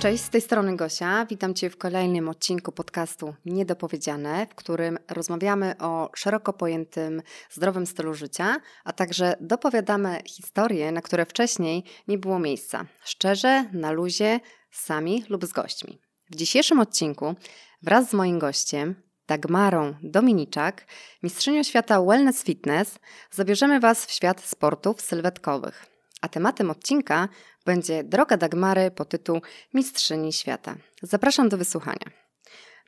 [0.00, 1.26] Cześć, z tej strony Gosia.
[1.30, 8.14] Witam Cię w kolejnym odcinku podcastu Niedopowiedziane, w którym rozmawiamy o szeroko pojętym zdrowym stylu
[8.14, 12.86] życia, a także dopowiadamy historie, na które wcześniej nie było miejsca.
[13.04, 14.40] Szczerze, na luzie,
[14.70, 16.00] sami lub z gośćmi.
[16.30, 17.34] W dzisiejszym odcinku
[17.82, 20.86] wraz z moim gościem, Dagmarą Dominiczak,
[21.22, 22.98] mistrzynią świata Wellness Fitness,
[23.30, 25.97] zabierzemy Was w świat sportów sylwetkowych.
[26.20, 27.28] A tematem odcinka
[27.66, 29.40] będzie Droga Dagmary po tytuł
[29.74, 30.76] Mistrzyni Świata.
[31.02, 32.06] Zapraszam do wysłuchania.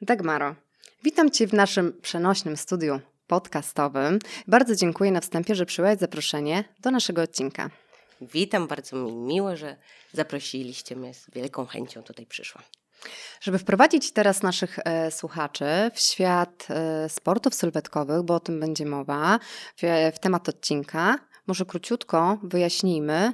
[0.02, 0.54] Dagmaro,
[1.02, 4.18] witam Cię w naszym przenośnym studiu podcastowym.
[4.46, 7.70] Bardzo dziękuję na wstępie, że przyjąłeś zaproszenie do naszego odcinka.
[8.20, 9.76] Witam, bardzo mi miło, że
[10.12, 11.14] zaprosiliście mnie.
[11.14, 12.64] Z wielką chęcią tutaj przyszłam.
[13.40, 18.86] Żeby wprowadzić teraz naszych e, słuchaczy w świat e, sportów sylwetkowych, bo o tym będzie
[18.86, 19.38] mowa,
[19.76, 23.32] w, w temat odcinka, może króciutko wyjaśnijmy,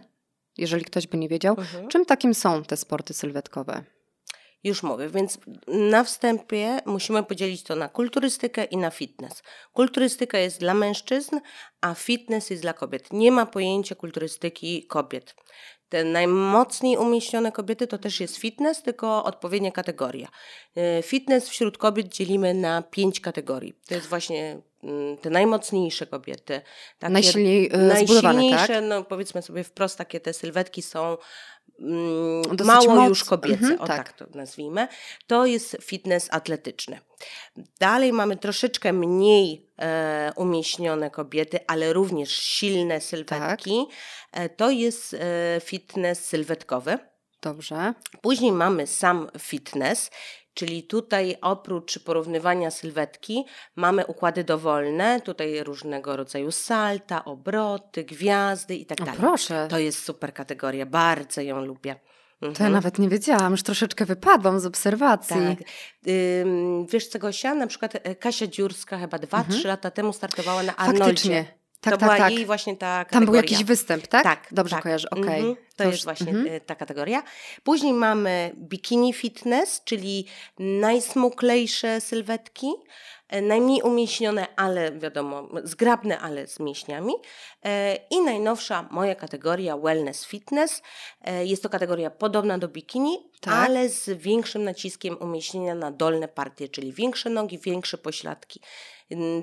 [0.59, 1.89] jeżeli ktoś by nie wiedział, mhm.
[1.89, 3.85] czym takim są te sporty sylwetkowe.
[4.65, 9.43] Już mówię, więc na wstępie musimy podzielić to na kulturystykę i na fitness.
[9.73, 11.39] Kulturystyka jest dla mężczyzn,
[11.81, 13.13] a fitness jest dla kobiet.
[13.13, 15.35] Nie ma pojęcia kulturystyki kobiet.
[15.89, 20.29] Te najmocniej umieśnione kobiety to też jest fitness, tylko odpowiednia kategoria.
[20.77, 23.75] E, fitness wśród kobiet dzielimy na pięć kategorii.
[23.89, 24.61] To jest właśnie
[25.21, 26.61] te najmocniejsze kobiety.
[26.99, 28.85] Takie Najsilniej, e, najsilniejsze, tak?
[28.89, 31.17] no powiedzmy sobie wprost, takie te sylwetki są
[31.81, 33.09] mm, mało moc...
[33.09, 33.97] już kobiece, mhm, o tak.
[33.97, 34.89] tak to nazwijmy.
[35.27, 37.01] To jest fitness atletyczny.
[37.81, 43.87] Dalej mamy troszeczkę mniej e, umieśnione kobiety, ale również silne sylwetki.
[44.31, 44.43] Tak.
[44.43, 46.99] E, to jest e, fitness sylwetkowy.
[47.43, 47.95] Dobrze.
[48.21, 50.11] Później mamy sam fitness,
[50.57, 53.45] Czyli tutaj oprócz porównywania sylwetki
[53.77, 59.15] mamy układy dowolne, tutaj różnego rodzaju salta, obroty, gwiazdy i tak dalej.
[59.21, 59.67] Proszę.
[59.71, 61.97] To jest super kategoria, bardzo ją lubię.
[62.43, 62.55] Mhm.
[62.55, 65.37] To ja nawet nie wiedziałam, już troszeczkę wypadłam z obserwacji.
[65.37, 65.69] Tak.
[66.43, 67.55] Ym, wiesz co, Gosia?
[67.55, 69.59] Na przykład e, Kasia Dziurska chyba dwa, mhm.
[69.59, 71.05] trzy lata temu startowała na Arnoldzie.
[71.05, 71.45] Faktycznie.
[71.81, 72.33] Tak, to tak, była tak.
[72.33, 73.21] jej właśnie ta kategoria.
[73.21, 74.23] Tam był jakiś występ, tak?
[74.23, 74.49] Tak.
[74.53, 74.83] Dobrze tak.
[74.83, 75.23] kojarzę, okej.
[75.23, 75.37] Okay.
[75.37, 75.57] Mhm.
[75.77, 76.61] To, to, jest właśnie mhm.
[76.61, 77.23] ta kategoria.
[77.65, 80.27] Później mamy bikini fitness, czyli
[80.59, 82.67] najsmuklejsze sylwetki.
[83.29, 87.13] E, najmniej umieśnione, ale wiadomo, zgrabne, ale z mięśniami.
[87.65, 90.83] E, I najnowsza moja kategoria Wellness Fitness.
[91.21, 93.55] E, jest to kategoria podobna do bikini, tak.
[93.55, 98.61] ale z większym naciskiem umieśnienia na dolne partie, czyli większe nogi, większe pośladki.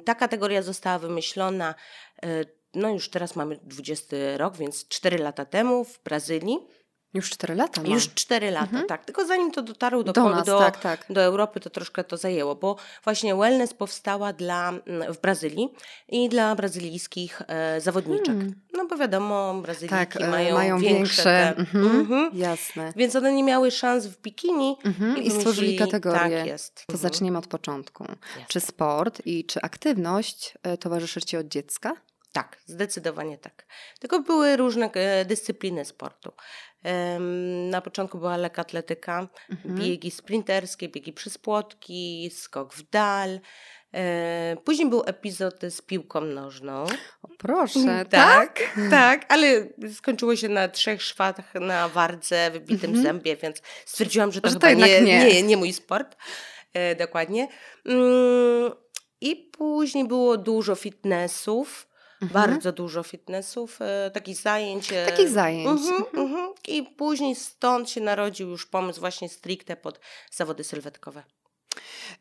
[0.06, 1.76] Ta kategoria została wymyślona,
[2.74, 6.58] no już teraz mamy 20 rok, więc 4 lata temu w Brazylii.
[7.14, 7.88] Już 4 lata ma.
[7.88, 8.88] Już 4 lata, mhm.
[8.88, 9.06] tak.
[9.06, 11.06] Tylko zanim to dotarło do, do, nas, do, tak, tak.
[11.10, 15.74] do Europy, to troszkę to zajęło, bo właśnie wellness powstała dla, mm, w Brazylii
[16.10, 18.26] i dla brazylijskich e, zawodniczek.
[18.26, 18.62] Hmm.
[18.74, 22.00] No bo wiadomo, Brazylijki tak, e, mają, mają większe, te, mhm.
[22.00, 22.32] Mhm.
[22.34, 22.94] jasne.
[22.96, 25.18] Więc one nie miały szans w bikini mhm.
[25.18, 26.38] i, i stworzyli kategorię.
[26.38, 26.86] Tak jest.
[26.88, 28.04] To zaczniemy od początku.
[28.04, 28.46] Jasne.
[28.48, 31.94] Czy sport i czy aktywność e, towarzyszy Ci od dziecka?
[32.34, 33.66] Tak, zdecydowanie tak.
[34.00, 36.32] Tylko były różne e, dyscypliny sportu.
[37.70, 39.76] Na początku była lekkoatletyka, mhm.
[39.76, 43.40] biegi sprinterskie, biegi przez płotki, skok w dal.
[43.94, 46.86] E, później był epizod z piłką nożną.
[47.22, 48.60] O proszę, tak?
[48.60, 53.04] Tak, tak ale skończyło się na trzech szwach na wardze, wybitym mhm.
[53.04, 55.26] zębie, więc stwierdziłam, że to, że to nie, nie.
[55.26, 56.18] nie, nie mój sport.
[56.74, 57.48] E, dokładnie.
[57.86, 58.72] Mm,
[59.22, 61.93] I później było dużo fitnessów.
[62.24, 62.50] Mhm.
[62.50, 64.94] Bardzo dużo fitnessów, e, takich zajęć.
[64.94, 65.68] E, takich zajęć.
[65.68, 66.26] Mhm, mhm.
[66.26, 66.54] mhm.
[66.68, 70.00] I później stąd się narodził już pomysł właśnie stricte pod
[70.32, 71.24] zawody sylwetkowe.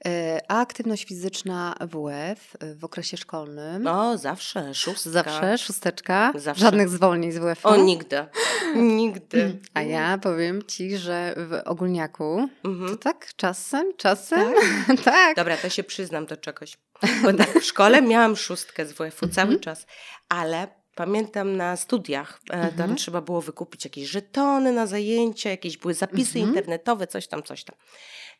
[0.06, 3.82] E, a aktywność fizyczna WF w okresie szkolnym?
[3.82, 5.10] No, zawsze, szóstka.
[5.10, 6.32] Zawsze, szósteczka?
[6.34, 6.62] Zawsze.
[6.62, 7.66] Żadnych zwolnień z WF?
[7.66, 8.26] O, nigdy.
[8.76, 9.58] nigdy.
[9.74, 12.90] A ja powiem Ci, że w ogólniaku mhm.
[12.90, 14.52] to tak czasem, czasem,
[14.86, 15.00] tak?
[15.04, 15.36] tak.
[15.36, 16.78] Dobra, to się przyznam do czegoś.
[17.22, 19.60] Bo tak, w szkole miałam szóstkę z WF-u cały mhm.
[19.60, 19.86] czas,
[20.28, 22.96] ale pamiętam na studiach, e, tam mhm.
[22.96, 26.48] trzeba było wykupić jakieś żetony na zajęcia, jakieś były zapisy mhm.
[26.48, 27.76] internetowe, coś tam, coś tam.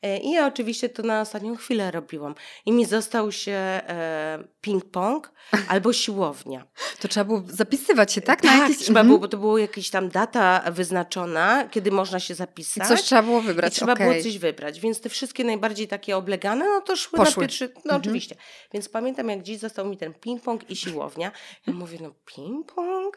[0.03, 2.35] E, I ja oczywiście to na ostatnią chwilę robiłam.
[2.67, 5.21] I mi został się e, ping-pong
[5.69, 6.67] albo siłownia.
[7.01, 8.43] To trzeba było zapisywać się, tak?
[8.43, 8.79] Na tak, jakieś...
[8.79, 12.85] trzeba było, bo to była jakaś tam data wyznaczona, kiedy można się zapisać.
[12.85, 14.11] I coś trzeba było wybrać, I trzeba okay.
[14.11, 14.81] było coś wybrać.
[14.81, 17.43] Więc te wszystkie najbardziej takie oblegane, no to szły Poszły.
[17.43, 17.69] na pierwszy...
[17.75, 18.01] No mhm.
[18.01, 18.37] oczywiście.
[18.73, 21.33] Więc pamiętam, jak dziś został mi ten ping-pong i siłownia.
[21.67, 23.11] Ja mówię, no ping-pong?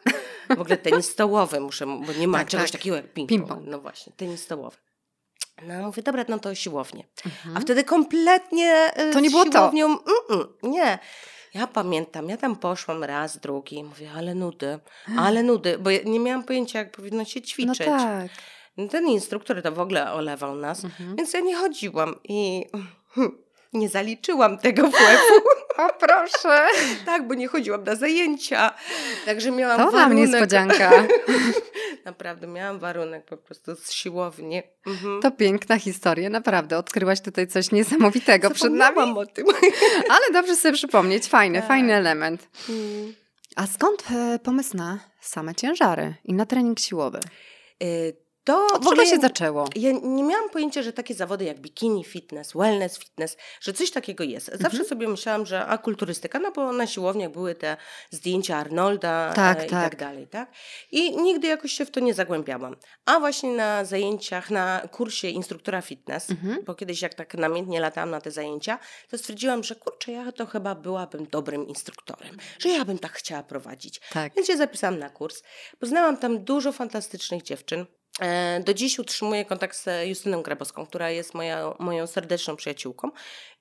[0.56, 2.80] W ogóle tenis stołowy muszę, bo nie ma tak, czegoś tak.
[2.80, 3.28] takiego jak ping-pong.
[3.28, 4.85] Ping no właśnie, tenis stołowy.
[5.62, 7.04] No mówię, dobra, no to siłownię.
[7.26, 7.56] Mhm.
[7.56, 10.04] A wtedy kompletnie y, To nie było siłownią, to?
[10.34, 10.98] Mm, nie.
[11.54, 14.78] Ja pamiętam, ja tam poszłam raz, drugi, mówię, ale nudy,
[15.26, 17.78] ale nudy, bo ja nie miałam pojęcia, jak powinno się ćwiczyć.
[17.86, 18.28] No tak.
[18.90, 21.16] Ten instruktor to w ogóle olewał nas, Mhm.
[21.16, 22.64] więc ja nie chodziłam i
[23.14, 23.38] hmm,
[23.72, 25.34] nie zaliczyłam tego WF-u.
[25.78, 26.66] O proszę!
[27.06, 28.74] tak, bo nie chodziłam na zajęcia.
[29.26, 30.18] Także miałam To warunek.
[30.28, 30.92] niespodzianka.
[32.04, 34.62] Naprawdę, miałam warunek po prostu z siłowni.
[34.86, 35.22] Mhm.
[35.22, 36.78] To piękna historia, naprawdę.
[36.78, 38.98] Odkryłaś tutaj coś niesamowitego przed nami.
[39.18, 39.46] O tym.
[40.14, 41.26] Ale dobrze sobie przypomnieć.
[41.26, 41.68] Fajny, Tak.
[41.68, 42.48] fajny element.
[42.68, 43.14] Mm.
[43.56, 47.20] A skąd e, pomysł na same ciężary i na trening siłowy?
[47.82, 49.68] Y, To Od w ogóle się zaczęło?
[49.76, 54.24] Ja nie miałam pojęcia, że takie zawody jak bikini fitness, wellness fitness, że coś takiego
[54.24, 54.46] jest.
[54.46, 54.84] Zawsze Mhm.
[54.88, 57.76] sobie myślałam, że a kulturystyka, no bo na siłowniach były te
[58.10, 59.90] zdjęcia Arnolda Tak, e, i tak.
[59.90, 60.50] tak dalej, tak?
[60.92, 62.76] I nigdy jakoś się w to nie zagłębiałam.
[63.04, 66.64] A właśnie na zajęciach, na kursie instruktora fitness, Mhm.
[66.64, 68.78] bo kiedyś jak tak namiętnie latałam na te zajęcia,
[69.10, 73.42] to stwierdziłam, że kurczę, ja to chyba byłabym dobrym instruktorem, że ja bym tak chciała
[73.42, 74.00] prowadzić.
[74.12, 74.34] Tak.
[74.34, 75.42] Więc się zapisałam na kurs.
[75.80, 77.86] Poznałam tam dużo fantastycznych dziewczyn.
[78.20, 83.10] E, Do dziś utrzymuję kontakt z Justyną Grabowską, która jest moja, moją serdeczną przyjaciółką.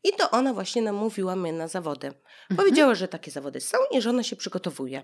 [0.03, 2.07] I to ona właśnie namówiła mnie na zawody.
[2.07, 2.57] Mhm.
[2.57, 5.03] Powiedziała, że takie zawody są i że ona się przygotowuje.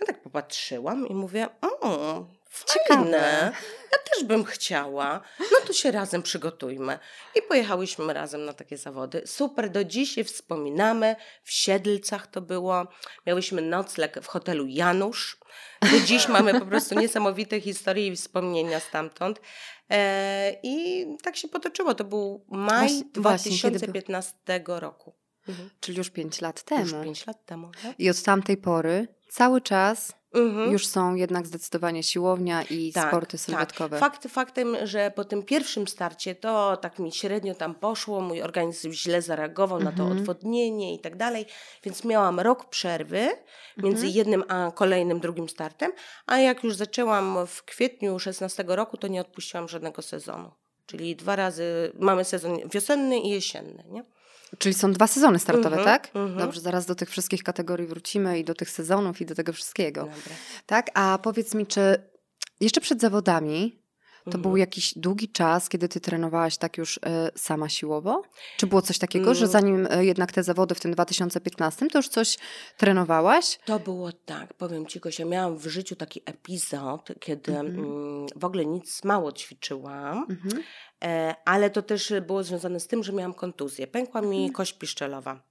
[0.00, 2.39] Ja tak popatrzyłam i mówię, o, Ciekawe.
[2.50, 3.52] Fajne,
[3.92, 5.20] ja też bym chciała.
[5.40, 6.98] No to się razem przygotujmy.
[7.34, 9.22] I pojechałyśmy razem na takie zawody.
[9.26, 11.16] Super, do dziś je wspominamy.
[11.42, 12.86] W Siedlcach to było.
[13.26, 15.38] Miałyśmy nocleg w hotelu Janusz.
[15.92, 19.40] Do dziś mamy po prostu niesamowite historie i wspomnienia stamtąd.
[19.90, 21.94] E, I tak się potoczyło.
[21.94, 23.88] To był maj Właśnie- właśnie, kiedy był?
[23.88, 24.34] 2015
[24.66, 25.14] roku.
[25.48, 25.70] Mhm.
[25.80, 27.04] Czyli już 5 lat Już temu.
[27.04, 27.70] 5 lat temu.
[27.82, 27.94] Tak?
[28.00, 30.72] I od tamtej pory cały czas Mhm.
[30.72, 33.40] już są jednak zdecydowanie siłownia i Tak, sporty tak.
[33.40, 33.98] sylwetkowe.
[33.98, 38.92] Fakt faktem, że po tym pierwszym starcie to tak mi średnio tam poszło, mój organizm
[38.92, 40.18] źle zareagował na to Mhm.
[40.20, 41.46] odwodnienie i tak dalej,
[41.84, 43.28] więc miałam rok przerwy
[43.76, 44.14] między Mhm.
[44.16, 45.92] jednym a kolejnym, drugim startem,
[46.26, 50.50] a jak już zaczęłam w kwietniu 16 roku, to nie odpuściłam żadnego sezonu.
[50.86, 54.04] Czyli dwa razy mamy sezon wiosenny i jesienny, nie?
[54.58, 56.06] Czyli są dwa sezony startowe, Mhm, tak?
[56.16, 56.38] mhm.
[56.38, 60.00] Dobrze, zaraz do tych wszystkich kategorii wrócimy i do tych sezonów i do tego wszystkiego.
[60.00, 60.34] Dobra.
[60.66, 62.10] Tak, a powiedz mi, czy
[62.60, 63.80] jeszcze przed zawodami
[64.24, 64.42] to Mhm.
[64.42, 68.22] był jakiś długi czas, kiedy ty trenowałaś tak już e, sama siłowo?
[68.56, 69.52] Czy było coś takiego, że Mm.
[69.52, 72.38] zanim e, jednak te zawody w tym 2015, to już coś
[72.76, 73.58] trenowałaś?
[73.64, 77.78] To było tak, powiem Ci Gosia, miałam w życiu taki epizod, kiedy Mhm.
[77.78, 80.62] mm, w ogóle nic mało ćwiczyłam, Mhm.
[81.04, 83.86] E, ale to też było związane z tym, że miałam kontuzję.
[83.86, 84.52] Pękła mi Mhm.
[84.52, 85.50] kość piszczelowa.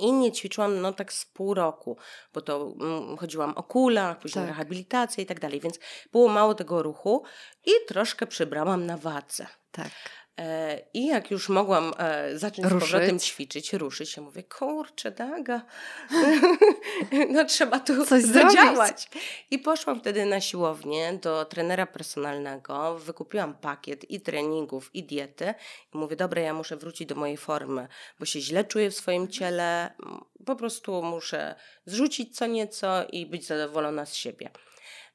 [0.00, 1.96] I nie ćwiczyłam no tak z pół roku,
[2.34, 4.48] bo to mm, chodziłam o kulach, później Tak.
[4.48, 5.78] rehabilitacja i tak dalej, więc
[6.12, 7.22] było mało tego ruchu
[7.66, 9.46] i troszkę przybrałam na wadze.
[9.72, 9.90] Tak.
[10.38, 12.88] E, I jak już mogłam e, zacząć Ruszyć.
[12.88, 15.62] z powrotem ćwiczyć, ruszyć, ja mówię, kurczę, Daga,
[17.34, 19.08] no trzeba tu Coś zadziałać.
[19.50, 25.54] I poszłam wtedy na siłownię do trenera personalnego, wykupiłam pakiet i treningów, i diety.
[25.94, 27.88] I mówię, dobra, ja muszę wrócić do mojej formy,
[28.18, 31.54] bo się źle czuję w swoim ciele, m, po prostu muszę
[31.86, 34.50] zrzucić co nieco i być zadowolona z siebie.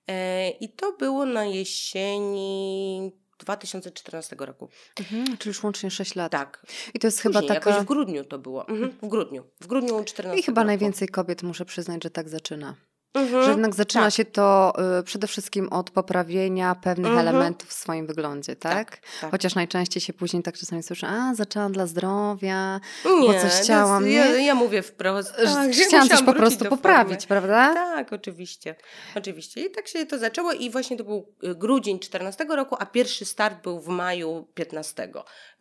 [0.08, 4.70] E, I to było na jesieni 2014 roku.
[5.00, 5.38] Mhm.
[5.38, 6.32] Czyli już łącznie 6 lat.
[6.32, 6.66] Tak.
[6.94, 7.54] I to jest chyba taka...
[7.54, 8.68] jakoś w grudniu to było.
[8.68, 9.44] Mhm, w grudniu.
[9.62, 10.68] W grudniu 14 I chyba roku.
[10.68, 12.76] najwięcej kobiet, muszę przyznać, że tak zaczyna.
[13.14, 13.44] Mhm.
[13.44, 14.14] Że jednak zaczyna tak.
[14.14, 17.28] się to y, przede wszystkim od poprawienia pewnych Mhm.
[17.28, 18.98] elementów w swoim wyglądzie, tak?
[19.22, 19.32] tak.
[19.32, 22.80] Chociaż najczęściej się później tak czasami słyszę, a zaczęłam dla zdrowia,
[23.22, 24.46] Nie, coś to chciałam, jest- Ja, nie?
[24.46, 25.34] ja mówię wprost.
[25.36, 27.74] tak, że chciałam coś po prostu poprawić, prawda?
[27.74, 28.76] Tak, oczywiście.
[29.16, 29.62] Oczywiście.
[29.66, 33.26] I tak się to zaczęło i właśnie to był y, grudzień 14 roku, a pierwszy
[33.26, 35.10] start był w maju 15.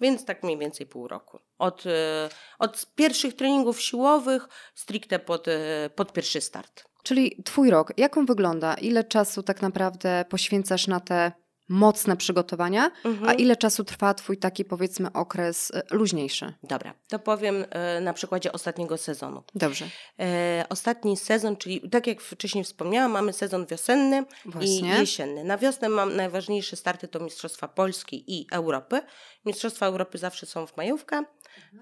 [0.01, 1.39] Więc tak mniej więcej pół roku.
[1.59, 1.91] Od, y,
[2.59, 5.53] od pierwszych treningów siłowych stricte pod, y,
[5.95, 6.85] pod pierwszy start.
[7.07, 8.75] Czyli twój rok, jak on wygląda?
[8.75, 11.33] Ile czasu tak naprawdę poświęcasz na te
[11.69, 13.39] mocne przygotowania, a Mhm.
[13.39, 16.55] ile czasu trwa twój taki powiedzmy okres y, luźniejszy?
[16.63, 17.65] Dobra, to powiem
[17.99, 19.43] y, na przykładzie ostatniego sezonu.
[19.55, 19.89] Dobrze,
[20.21, 24.89] E, ostatni sezon, czyli tak jak wcześniej wspomniałam, mamy sezon wiosenny i właśnie.
[24.89, 25.45] jesienny.
[25.45, 29.01] Na wiosnę mam najważniejsze starty to Mistrzostwa Polski i Europy.
[29.45, 31.25] Mistrzostwa Europy zawsze są w majówkę,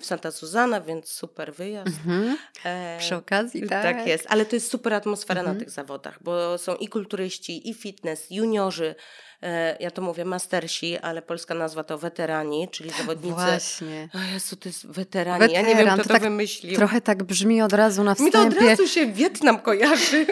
[0.01, 1.89] w Santa Susana, więc super wyjazd.
[1.89, 2.37] Mhm.
[2.65, 3.83] E, Przy okazji, tak.
[3.83, 5.57] tak jest, ale to jest super atmosfera Mhm.
[5.57, 8.95] na tych zawodach, bo są i kulturyści, i fitness, juniorzy,
[9.34, 9.34] e,
[9.81, 13.35] ja to mówię mastersi, ale polska nazwa to weterani, czyli zawodnicy.
[13.35, 14.09] Właśnie.
[14.15, 16.77] O Jezu, to jest weterani, ja nie wiem Weteran, kto to tak wymyślił.
[16.77, 18.59] Trochę tak brzmi od razu na Mi to wstępie.
[18.59, 20.27] od razu się Wietnam kojarzy.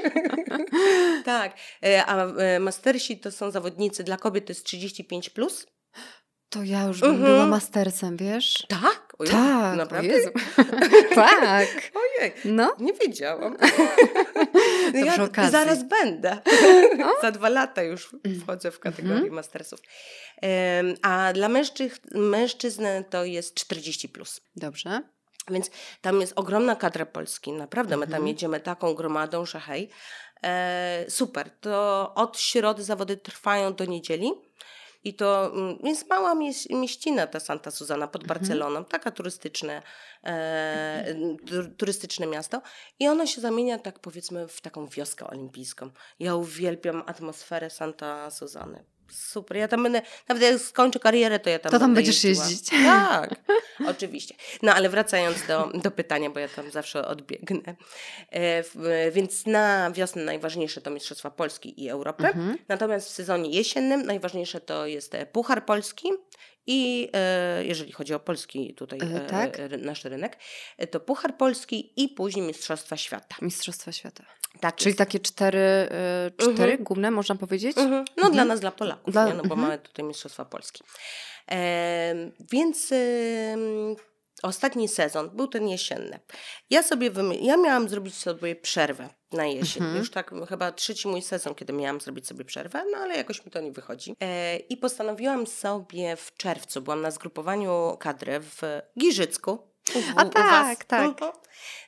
[1.25, 1.53] tak,
[1.85, 5.67] e, a e, mastersi to są zawodnicy dla kobiet to jest 35 plus.
[6.49, 7.33] To ja już bym Mhm.
[7.33, 8.67] była mastercem, wiesz?
[8.69, 10.15] Tak, Ojej, Tak, naprawdę?
[11.15, 11.69] Tak.
[11.95, 13.57] Ojej, No, nie wiedziałam.
[14.95, 15.53] Ja przy okazji.
[15.53, 16.39] zaraz będę.
[17.23, 19.35] Za dwa lata już wchodzę w kategorię Mhm.
[19.35, 19.81] mastersów.
[20.43, 24.41] Em, A dla mężczyzn, mężczyzn to jest 40 plus.
[24.57, 25.03] dobrze.
[25.51, 25.71] Więc
[26.01, 27.53] tam jest ogromna kadra Polski.
[27.53, 28.29] Naprawdę, my tam Mhm.
[28.29, 29.91] jedziemy taką gromadą, że hej.
[30.45, 31.51] E, super.
[31.61, 34.31] To od środy zawody trwają do niedzieli.
[35.05, 38.39] I to mm, jest mała mieś, mieścina ta Santa Susana pod Mhm.
[38.39, 39.83] Barceloną, taka turystyczne,
[40.25, 41.15] e,
[41.49, 42.63] tu- turystyczne miasto.
[42.99, 45.91] I ono się zamienia tak powiedzmy w taką wioskę olimpijską.
[46.19, 48.85] Ja uwielbiam atmosferę Santa Susany.
[49.13, 49.57] Super.
[49.57, 52.49] Ja tam będę, nawet jak skończę karierę, to ja tam To tam będziesz jeździła.
[52.49, 52.69] jeździć.
[52.71, 53.35] Tak,
[53.93, 54.35] oczywiście.
[54.63, 57.75] No ale wracając do, do pytania, bo ja tam zawsze odbiegnę.
[58.31, 62.27] E, w, więc na wiosnę najważniejsze to Mistrzostwa Polski i Europy.
[62.27, 62.59] Mhm.
[62.69, 66.09] Natomiast w sezonie jesiennym najważniejsze to jest e, Puchar Polski
[66.67, 69.59] i e, jeżeli chodzi o polski tutaj E, e, tak.
[69.59, 70.39] ry- nasz rynek,
[70.79, 73.37] e, to Puchar Polski i później Mistrzostwa Świata.
[73.43, 74.25] Mistrzostwa Świata.
[74.61, 74.99] Tak Czyli jest.
[74.99, 75.89] takie cztery,
[76.29, 76.85] y, cztery Mhm.
[76.85, 77.79] główne, można powiedzieć?
[77.79, 78.05] Mhm.
[78.17, 79.35] No dla nas, dla Polaków, Dla- nie?
[79.35, 79.61] no bo mhm.
[79.61, 80.83] mamy tutaj Mistrzostwa Polski.
[81.47, 83.97] Em, więc em,
[84.43, 86.21] ostatni sezon był ten jesienny.
[86.71, 89.83] Ja sobie wymy- ja miałam zrobić sobie przerwę na jesień.
[89.83, 89.99] Mhm.
[89.99, 93.53] Już tak chyba trzeci mój sezon, kiedy miałam zrobić sobie przerwę, no ale jakoś mi
[93.53, 94.17] to nie wychodzi.
[94.23, 98.63] E, I postanowiłam sobie w czerwcu, byłam na zgrupowaniu kadry w
[98.99, 99.72] Giżycku.
[99.95, 100.33] U, A u was.
[100.35, 101.01] tak, tak.
[101.09, 101.33] Mhm.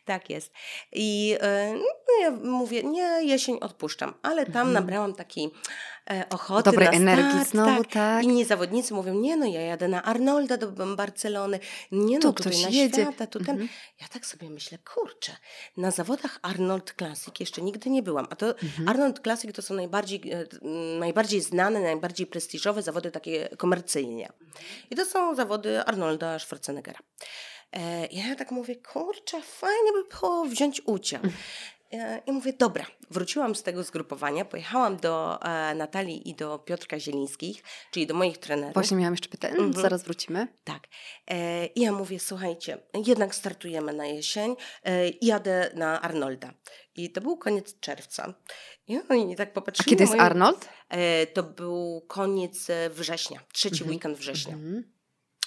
[0.04, 0.52] Tak jest.
[0.92, 4.72] I e, no, ja mówię, nie, jesień odpuszczam, ale tam Mhm.
[4.72, 5.50] nabrałam takiej
[6.10, 7.92] e, ochoty Dobrej energii start, znowu, tak.
[7.92, 8.24] tak.
[8.24, 11.58] Inni zawodnicy mówią, nie no, ja jadę na Arnolda do Barcelony,
[11.92, 13.02] nie no, Tu ktoś na jedzie.
[13.02, 13.50] świata, tu ten.
[13.50, 13.68] Mhm.
[14.00, 15.32] Ja tak sobie myślę, kurczę,
[15.76, 18.88] na zawodach Arnold Classic jeszcze nigdy nie byłam, a to Mhm.
[18.88, 20.46] Arnold Classic to są najbardziej, e,
[20.98, 24.28] najbardziej znane, najbardziej prestiżowe zawody takie komercyjnie.
[24.90, 26.98] I to są zawody Arnolda Schwarzeneggera.
[27.76, 31.20] E, ja tak mówię, kurczę, fajnie by było wziąć udział.
[31.92, 37.00] E, I mówię, dobra, wróciłam z tego zgrupowania, pojechałam do e, Natalii i do Piotrka
[37.00, 38.74] Zielińskich, czyli do moich trenerów.
[38.74, 39.72] Właśnie miałam jeszcze pytanie, Mhm.
[39.72, 40.48] zaraz wrócimy.
[40.64, 40.82] Tak.
[41.28, 46.54] E, I ja mówię, słuchajcie, jednak startujemy na jesień, e, i jadę na Arnolda.
[46.96, 48.34] I to był koniec czerwca.
[48.88, 50.68] I oni tak A popatrzyli kiedy na jest moje- Arnold?
[50.88, 53.90] E, to był koniec września, trzeci Mhm.
[53.90, 54.54] weekend września.
[54.54, 54.93] Mhm.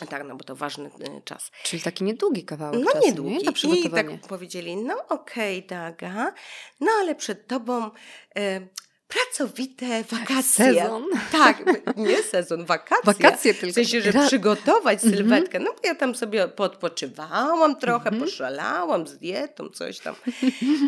[0.10, 0.86] Tak, no bo to ważny
[1.18, 1.52] e, czas.
[1.64, 3.32] Czyli taki niedługi kawałek No czasu, niedługi.
[3.64, 3.80] nie?
[3.80, 6.34] I tak powiedzieli, no okej, Daga,
[6.80, 7.92] no ale przed tobą
[8.38, 8.68] e,
[9.08, 10.44] pracowite wakacje.
[10.74, 11.06] Sezon.
[11.32, 11.64] Tak,
[11.96, 13.04] nie sezon, wakacje.
[13.06, 13.74] Wakacje W tylko.
[13.74, 15.14] sensie, że przygotować Mhm.
[15.16, 15.60] sylwetkę.
[15.60, 18.24] No bo ja tam sobie podpoczywałam trochę, Mhm.
[18.24, 20.16] poszalałam z dietą, coś tam.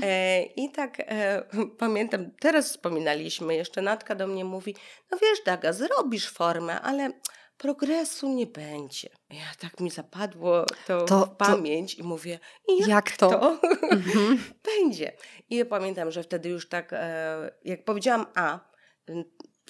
[0.03, 1.43] E, I tak e,
[1.77, 4.75] pamiętam, teraz wspominaliśmy, jeszcze Natka do mnie mówi,
[5.11, 7.11] no wiesz Daga, zrobisz formę, ale
[7.59, 9.09] progresu nie będzie.
[9.29, 12.39] Ja tak mi zapadło to, To- w to- pamięć i mówię,
[12.79, 13.29] jak, Jak to?
[13.29, 13.59] to
[13.91, 14.43] Mhm.
[14.77, 15.13] będzie?
[15.49, 18.59] I pamiętam, że wtedy już tak, e, jak powiedziałam A,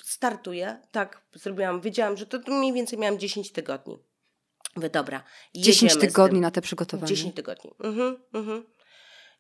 [0.04, 4.00] startuję, tak zrobiłam, wiedziałam, że to mniej więcej miałam 10 tygodni.
[4.76, 5.24] Mówię, dobra,
[5.56, 6.02] 10 jedziemy z tym.
[6.10, 7.08] tygodni na te przygotowanie.
[7.08, 7.72] 10 tygodni.
[7.84, 8.66] Mhm, mhm.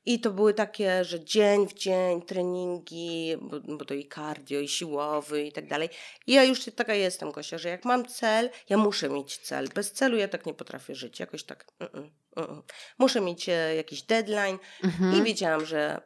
[0.05, 4.67] I to były takie, że dzień w dzień treningi, bo, bo to i cardio, i
[4.67, 5.89] siłowy i tak dalej.
[6.27, 9.69] I ja już taka jestem, Gosia, że jak mam cel, ja muszę mieć cel.
[9.75, 11.19] Bez celu ja tak nie potrafię żyć.
[11.19, 11.65] Jakoś tak.
[11.79, 12.61] Mm-mm, mm-mm.
[12.97, 15.15] Muszę mieć e, jakiś deadline Mhm.
[15.17, 16.01] i wiedziałam, że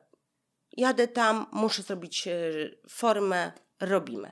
[0.77, 2.31] jadę tam, muszę zrobić e,
[2.89, 4.31] formę, robimy.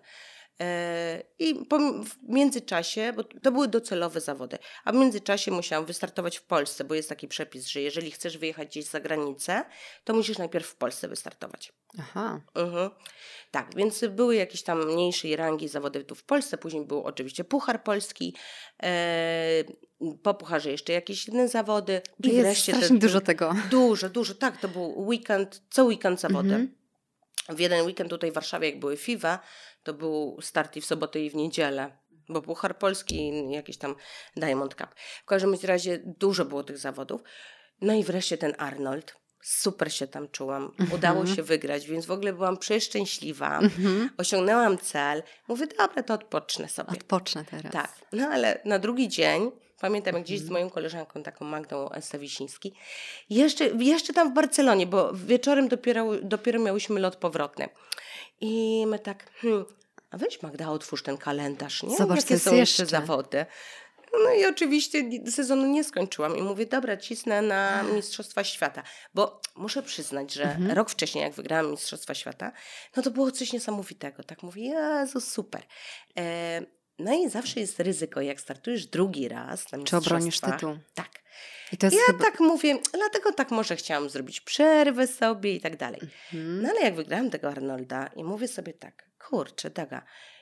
[1.39, 1.65] I
[2.03, 6.95] w międzyczasie, bo to były docelowe zawody, a w międzyczasie musiałam wystartować w Polsce, bo
[6.95, 9.65] jest taki przepis, że jeżeli chcesz wyjechać gdzieś za granicę,
[10.03, 11.73] to musisz najpierw w Polsce wystartować.
[11.99, 12.41] Aha.
[12.55, 12.89] Mhm.
[13.51, 17.83] Tak, więc były jakieś tam mniejszej rangi zawody tu w Polsce, później był oczywiście Puchar
[17.83, 18.35] Polski,
[18.83, 19.63] e,
[20.23, 23.55] po Pucharze jeszcze jakieś inne zawody i jest wreszcie strasznie te, dużo tego.
[23.71, 26.49] Dużo, dużo, tak, to był weekend, co weekend zawody.
[26.49, 26.80] Mhm.
[27.49, 29.39] W jeden weekend tutaj w Warszawie, jak były FIWA,
[29.83, 31.97] to był start i w sobotę i w niedzielę.
[32.29, 33.95] Bo Puchar Polski i jakiś tam
[34.35, 34.87] Diamond Cup.
[35.23, 37.21] W każdym razie dużo było tych zawodów.
[37.81, 39.20] No i wreszcie ten Arnold.
[39.41, 40.63] Super się tam czułam.
[40.63, 40.91] Mhm.
[40.91, 43.59] Udało się wygrać, więc w ogóle byłam przeszczęśliwa.
[43.59, 44.09] Mhm.
[44.17, 45.23] Osiągnęłam cel.
[45.47, 46.89] Mówię, dobra, to odpocznę sobie.
[46.91, 47.73] Odpocznę teraz.
[47.73, 50.53] Tak, no ale na drugi dzień, pamiętam jak gdzieś z Mhm.
[50.53, 52.73] moją koleżanką, taką Magdą Stawisiński,
[53.29, 57.69] jeszcze, jeszcze tam w Barcelonie, bo wieczorem dopiero, dopiero miałyśmy lot powrotny.
[58.41, 59.65] I my tak, hmm,
[60.11, 61.97] a weź Magda, otwórz ten kalendarz, nie?
[61.97, 62.85] Zobacz, Jakie są jeszcze.
[62.85, 63.45] zawody.
[64.23, 69.83] No i oczywiście sezonu nie skończyłam i mówię, dobra, cisnę na Mistrzostwa Świata, bo muszę
[69.83, 70.71] przyznać, że Mhm.
[70.71, 72.51] rok wcześniej, jak wygrałam Mistrzostwa Świata,
[72.95, 74.23] no to było coś niesamowitego.
[74.23, 75.61] Tak mówię, Jezu, super.
[76.17, 76.61] E,
[76.99, 80.77] No i zawsze jest ryzyko, jak startujesz drugi raz na Czy obronisz tytuł?
[80.93, 81.09] Tak.
[81.71, 82.23] I to jest Ja chyba...
[82.23, 86.01] tak mówię, dlatego tak może chciałam zrobić przerwę sobie i tak dalej.
[86.33, 86.61] Mhm.
[86.61, 90.01] No ale jak wygrałam tego Arnolda i mówię sobie tak, kurczę, Daga,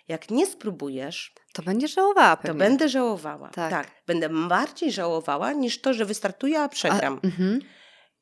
[0.10, 2.60] jak nie spróbujesz, To będziesz żałowała to pewnie.
[2.60, 3.50] będę żałowała.
[3.50, 3.92] Tak.
[4.08, 7.20] Będę bardziej żałowała niż to, że wystartuję, a A, przegram.
[7.24, 7.60] mhm.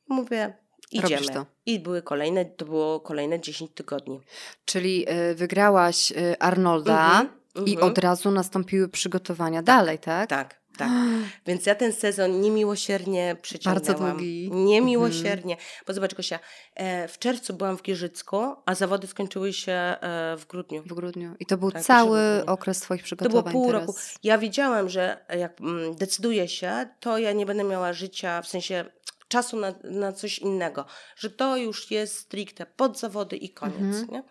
[0.08, 0.56] Mówię,
[0.96, 1.34] Robisz idziemy.
[1.34, 1.46] to.
[1.66, 4.20] I były kolejne, to było kolejne 10 tygodni.
[4.64, 7.28] Czyli y, wygrałaś y, Arnolda Mhm,
[7.66, 7.92] i mhm.
[7.92, 10.30] od razu nastąpiły przygotowania dalej, tak?
[10.30, 10.90] Tak, tak.
[11.46, 13.96] Więc ja ten sezon niemiłosiernie przeciągnęłam.
[13.98, 14.50] Bardzo długi.
[14.52, 15.56] Niemiłosiernie.
[15.86, 16.38] Bo zobacz, Gosia,
[16.74, 20.82] e, w czerwcu byłam w Giżycku, a zawody skończyły się e, w grudniu.
[20.82, 21.34] W grudniu.
[21.40, 23.86] I to był Tak, cały okres Twoich To przygotowań było pół teraz.
[23.86, 23.98] roku.
[24.22, 28.84] Ja wiedziałam, że jak mm, decyduję się, to ja nie będę miała życia, w sensie
[29.28, 30.84] czasu na, na coś innego.
[31.16, 33.76] Że to już jest stricte pod zawody i koniec.
[33.80, 34.08] Mhm.
[34.10, 34.22] Nie?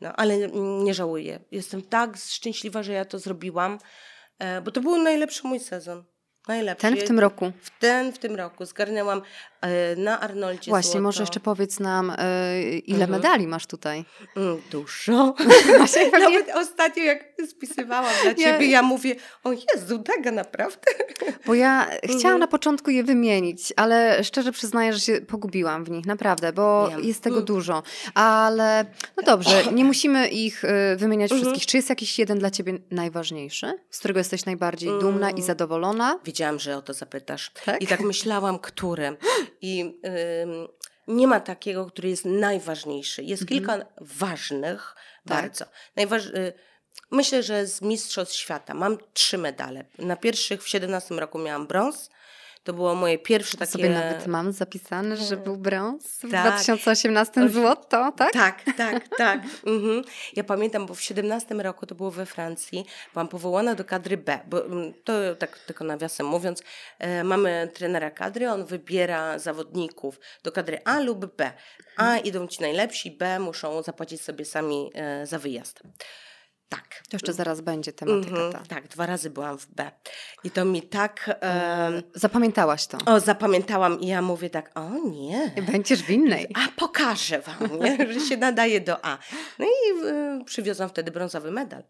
[0.00, 1.40] No, ale mm, nie żałuję.
[1.50, 3.78] Jestem tak szczęśliwa, że ja to zrobiłam,
[4.64, 6.04] bo to był najlepszy mój sezon.
[6.48, 6.82] Najlepszy.
[6.82, 7.52] Ten w Ja- tym roku.
[7.62, 8.64] W ten w tym roku.
[8.64, 9.22] Zgarnęłam
[9.60, 11.02] e, na Arnoldzie Właśnie, złoto.
[11.02, 12.14] może jeszcze powiedz nam, y,
[12.78, 13.10] ile Mhm.
[13.10, 14.04] medali masz tutaj?
[14.36, 15.34] Mm, dużo.
[15.78, 20.78] Właśnie Nawet ostatnio jak spisywałam dla Ja- ciebie, ja mówię, o Jezu, Daga, naprawdę?
[21.46, 22.38] Bo ja chciałam Mhm.
[22.40, 27.04] na początku je wymienić, ale szczerze przyznaję, że się pogubiłam w nich, naprawdę, bo Wiem.
[27.04, 27.46] jest tego Mm.
[27.46, 27.82] dużo.
[28.14, 28.86] Ale
[29.16, 31.40] no dobrze, nie musimy ich y, wymieniać Mhm.
[31.50, 31.70] wszystkich.
[31.70, 35.44] Czy jest jakiś jeden dla ciebie najważniejszy, z którego jesteś najbardziej dumna i Mm.
[35.46, 36.18] zadowolona?
[36.34, 37.50] Wiedziałam, że o to zapytasz.
[37.64, 37.82] Tak?
[37.82, 39.16] I tak myślałam, którym.
[39.60, 40.00] I
[40.42, 40.68] ym,
[41.08, 43.22] nie ma takiego, który jest najważniejszy.
[43.22, 43.58] Jest Mhm.
[43.60, 44.94] kilka ważnych,
[45.28, 45.40] Tak.
[45.42, 45.64] bardzo.
[45.96, 46.26] Najważ...
[46.26, 46.52] y,
[47.10, 49.84] Myślę, że z Mistrzostw Świata mam trzy medale.
[49.98, 52.10] Na pierwszych w 17 roku miałam brąz.
[52.64, 53.72] To było moje pierwsze takie...
[53.72, 56.42] Sobie nawet mam zapisane, że był brąz w Tak.
[56.42, 58.32] 2018 Oś- złoto, tak?
[58.32, 59.40] Tak, tak, tak.
[59.66, 60.02] Mhm.
[60.36, 64.38] Ja pamiętam, bo w 17 roku, to było we Francji, byłam powołana do kadry B,
[64.46, 66.62] bo mm, to tak tylko nawiasem mówiąc,
[66.98, 71.52] e, mamy trenera kadry, on wybiera zawodników do kadry A lub B.
[71.96, 75.82] A idą ci najlepsi, B muszą zapłacić sobie sami e, za wyjazd.
[76.74, 77.02] Tak.
[77.10, 78.58] To jeszcze zaraz będzie tematyka Mhm, ta.
[78.74, 79.90] tak, dwa razy byłam w B.
[80.44, 81.30] I to mi tak...
[81.42, 82.98] E, Zapamiętałaś to.
[83.06, 85.52] o, zapamiętałam i ja mówię tak, o nie.
[85.72, 86.46] Będziesz w innej.
[86.54, 87.96] A pokażę wam, nie?
[88.12, 89.18] że się nadaje do A.
[89.58, 90.06] No i
[90.40, 91.82] y, przywiozłam wtedy brązowy medal.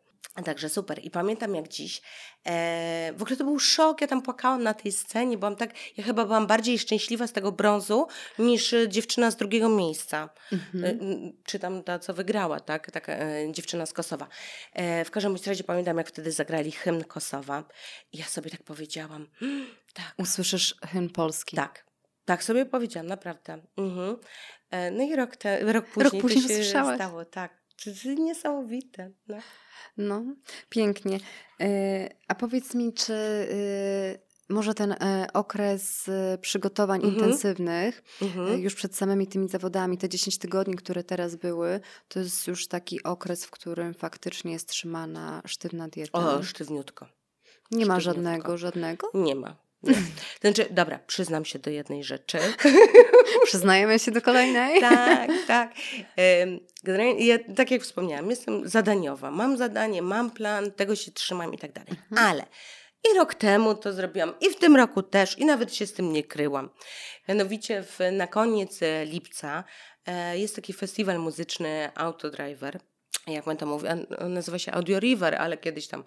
[0.45, 1.05] Także super.
[1.05, 2.03] I pamiętam jak dziś.
[2.47, 4.01] E, w ogóle to był szok.
[4.01, 5.39] Ja tam płakałam na tej scenie.
[5.39, 8.07] Byłam tak, ja chyba byłam bardziej szczęśliwa z tego brązu
[8.39, 10.31] niż y, dziewczyna z drugiego miejsca.
[10.53, 10.85] Mhm.
[10.85, 12.91] Y, y, czy tam ta, co wygrała, tak?
[12.91, 14.29] Taka e, dziewczyna z Kosowa.
[14.73, 17.65] E, w każdym razie pamiętam, jak wtedy zagrali hymn Kosowa.
[18.13, 21.57] I ja sobie tak powiedziałam, "Mm, tak, Usłyszysz hymn polski.
[21.57, 21.85] tak.
[22.25, 23.59] Tak sobie powiedziałam, naprawdę.
[23.77, 24.17] Mhm.
[24.71, 27.64] E, No i rok, te, rok później, później to się stało, tak.
[27.85, 29.11] To jest niesamowite.
[29.29, 29.37] No.
[29.97, 30.25] No,
[30.69, 31.21] pięknie.
[31.61, 37.15] E, A powiedz mi, czy e, może ten e, okres e, przygotowań Mhm.
[37.15, 38.61] intensywnych, Mhm.
[38.61, 43.03] już przed samymi tymi zawodami, te 10 tygodni, które teraz były, to jest już taki
[43.03, 46.19] okres, w którym faktycznie jest trzymana sztywna dieta.
[46.19, 47.07] O, sztywniutko.
[47.71, 49.11] Nie ma żadnego, żadnego?
[49.15, 49.57] Nie ma.
[50.41, 52.39] Znaczy, dobra, przyznam się do jednej rzeczy.
[53.45, 54.81] Przyznajemy się do kolejnej?
[54.81, 55.75] tak, tak.
[56.85, 59.31] Generalnie, ja, tak jak wspomniałam, jestem zadaniowa.
[59.31, 61.91] Mam zadanie, mam plan, tego się trzymam i tak dalej.
[61.91, 62.29] Mhm.
[62.29, 62.47] Ale
[63.13, 66.13] i rok temu to zrobiłam, i w tym roku też, i nawet się z tym
[66.13, 66.71] nie kryłam.
[67.29, 69.65] Mianowicie w, na koniec e, lipca
[70.07, 72.81] e, jest taki festiwal muzyczny Autodriver.
[73.27, 73.87] Jak man to mówi,
[74.19, 76.05] on nazywa się Audio River, ale kiedyś tam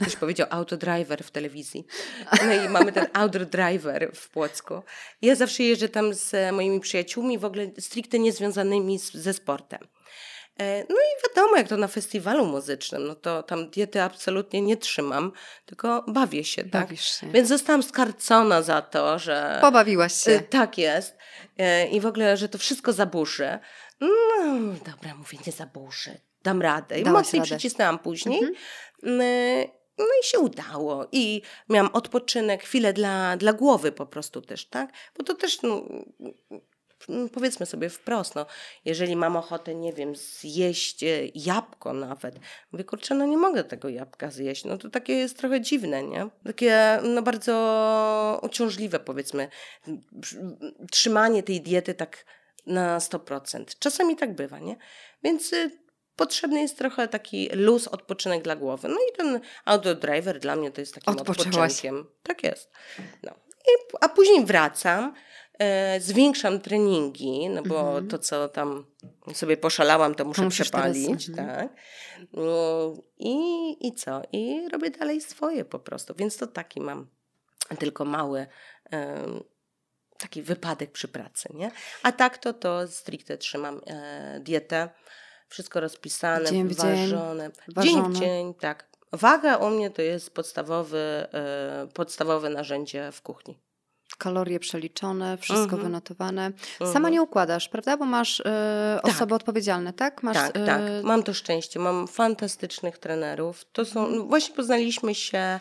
[0.00, 1.86] ktoś powiedział Autodriver w telewizji.
[2.46, 4.82] No i mamy ten Audio Driver w Płocku.
[5.22, 9.80] Ja zawsze jeżdżę tam z e, moimi przyjaciółmi, w ogóle stricte niezwiązanymi z, ze sportem.
[10.60, 14.76] E, No i wiadomo, jak to na festiwalu muzycznym, no to tam diety absolutnie nie
[14.76, 15.32] trzymam,
[15.66, 16.70] tylko bawię się, tak?
[16.82, 17.30] Bawisz się.
[17.32, 19.58] Więc zostałam skarcona za to, że...
[19.60, 20.40] Pobawiłaś się.
[20.40, 21.16] Tak jest.
[21.58, 23.58] E, I w ogóle, że to wszystko zaburzy.
[24.00, 24.08] No,
[24.86, 26.20] dobra, mówię, nie zaburzy.
[26.42, 27.00] Dam radę.
[27.00, 27.46] I Dałaś mocniej radę.
[27.56, 28.38] przycisnęłam później.
[28.44, 29.20] Mhm.
[29.20, 31.06] Y, No i się udało.
[31.12, 34.92] I miałam odpoczynek, chwilę dla, dla głowy po prostu też, tak?
[35.18, 35.82] Bo to też, no,
[37.08, 38.46] mm, powiedzmy sobie wprost, no,
[38.84, 42.34] jeżeli mam ochotę, nie wiem, zjeść e, jabłko nawet,
[42.72, 46.28] mówię, kurczę, no nie mogę tego jabłka zjeść, no to takie jest trochę dziwne, nie?
[46.44, 49.48] Takie, no bardzo uciążliwe, powiedzmy,
[50.90, 52.24] trzymanie tej diety tak
[52.66, 53.64] na 100%.
[53.78, 54.76] Czasami tak bywa, nie?
[55.22, 55.70] Więc y,
[56.18, 58.88] potrzebny jest trochę taki luz, odpoczynek dla głowy.
[58.88, 62.06] No i ten autodriver dla mnie to jest takim odpoczynkiem.
[62.22, 62.70] Tak jest.
[63.22, 63.30] No.
[63.66, 65.14] I, a później wracam
[65.58, 68.08] E, zwiększam treningi, no bo mhm.
[68.08, 68.86] to, co tam
[69.34, 71.26] sobie poszalałam, to muszę to przepalić.
[71.26, 71.68] Teraz, mhm.
[71.68, 71.76] tak.
[72.32, 73.36] No, I,
[73.86, 74.22] I co?
[74.32, 76.14] I robię dalej swoje po prostu.
[76.14, 77.08] Więc to taki mam
[77.78, 78.46] tylko mały
[80.18, 81.70] taki wypadek przy pracy, nie?
[82.02, 84.88] A tak to to stricte trzymam e, dietę,
[85.48, 87.50] wszystko rozpisane, dzień ważone.
[87.82, 88.88] Dzień w dzień, tak.
[89.12, 93.58] Waga u mnie to jest podstawowy, e, podstawowe narzędzie w kuchni.
[94.18, 95.82] Kalorie przeliczone, wszystko mhm.
[95.82, 96.46] wynotowane.
[96.46, 96.92] Mhm.
[96.92, 97.96] Sama nie układasz, prawda?
[97.96, 99.06] Bo masz tak.
[99.14, 100.22] osoby odpowiedzialne, tak?
[100.22, 100.82] Masz, tak, tak.
[101.02, 101.80] Mam to szczęście.
[101.80, 103.64] Mam fantastycznych trenerów.
[103.72, 104.28] To są, mhm.
[104.28, 105.60] właśnie poznaliśmy się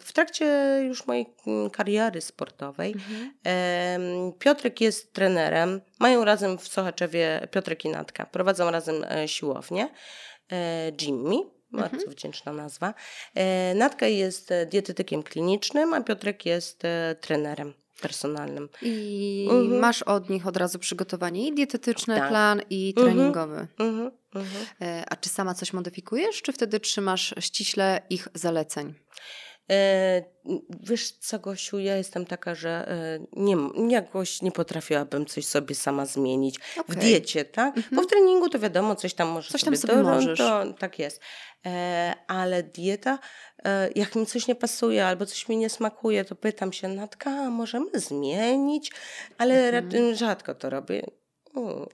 [0.00, 4.32] w trakcie już mojej mm, kariery sportowej mhm.
[4.38, 5.80] Piotrek jest trenerem.
[5.98, 8.26] Mają razem w Sochaczewie Piotrek i Natka.
[8.26, 9.88] Prowadzą razem e, siłownię.
[10.52, 11.36] E, Jimmy,
[11.72, 12.12] bardzo mhm.
[12.12, 12.94] wdzięczna nazwa.
[13.34, 16.82] E, Natka jest dietetykiem klinicznym, a Piotrek jest
[17.20, 18.68] trenerem personalnym.
[18.82, 19.80] I mhm.
[19.80, 22.28] masz od nich od razu przygotowanie i dietetyczne, tak.
[22.28, 23.06] plan i mhm.
[23.06, 23.68] treningowy.
[23.78, 24.10] Mhm.
[24.34, 25.04] Mhm.
[25.10, 28.94] A czy sama coś modyfikujesz, czy wtedy trzymasz ściśle ich zaleceń?
[29.70, 30.22] E,
[30.80, 33.56] wiesz co, Gosiu, ja jestem taka, że e, nie,
[33.88, 36.96] jakoś nie potrafiłabym coś sobie sama zmienić okay.
[36.96, 37.76] w diecie, tak?
[37.76, 37.96] Mhm.
[37.96, 40.38] Bo w treningu to wiadomo, coś tam możesz coś tam sobie, sobie możesz.
[40.38, 41.20] To, tak jest.
[41.66, 43.18] E, ale dieta,
[43.94, 47.90] jak mi coś nie pasuje albo coś mi nie smakuje, to pytam się, Natka, możemy
[47.94, 48.92] zmienić?
[49.38, 50.14] Ale mhm.
[50.14, 51.06] rzadko to robię.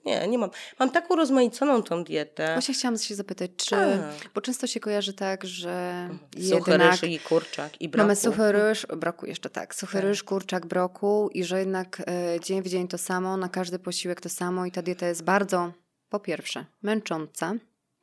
[0.04, 0.50] Nie, nie mam.
[0.78, 2.52] Mam taką rozmaiconą tą dietę.
[2.52, 3.76] Właśnie chciałam się zapytać, czy.
[3.76, 4.12] A.
[4.34, 6.08] Bo często się kojarzy tak, że.
[6.34, 8.02] Suchy jednak ryż i kurczak i broku.
[8.02, 9.74] Mamy suchy ryż, broku jeszcze tak.
[9.74, 10.02] Suchy tak.
[10.02, 14.20] ryż, kurczak, broku i że jednak e, dzień w dzień to samo, na każdy posiłek
[14.20, 15.72] to samo i ta dieta jest bardzo,
[16.08, 17.54] po pierwsze, męcząca.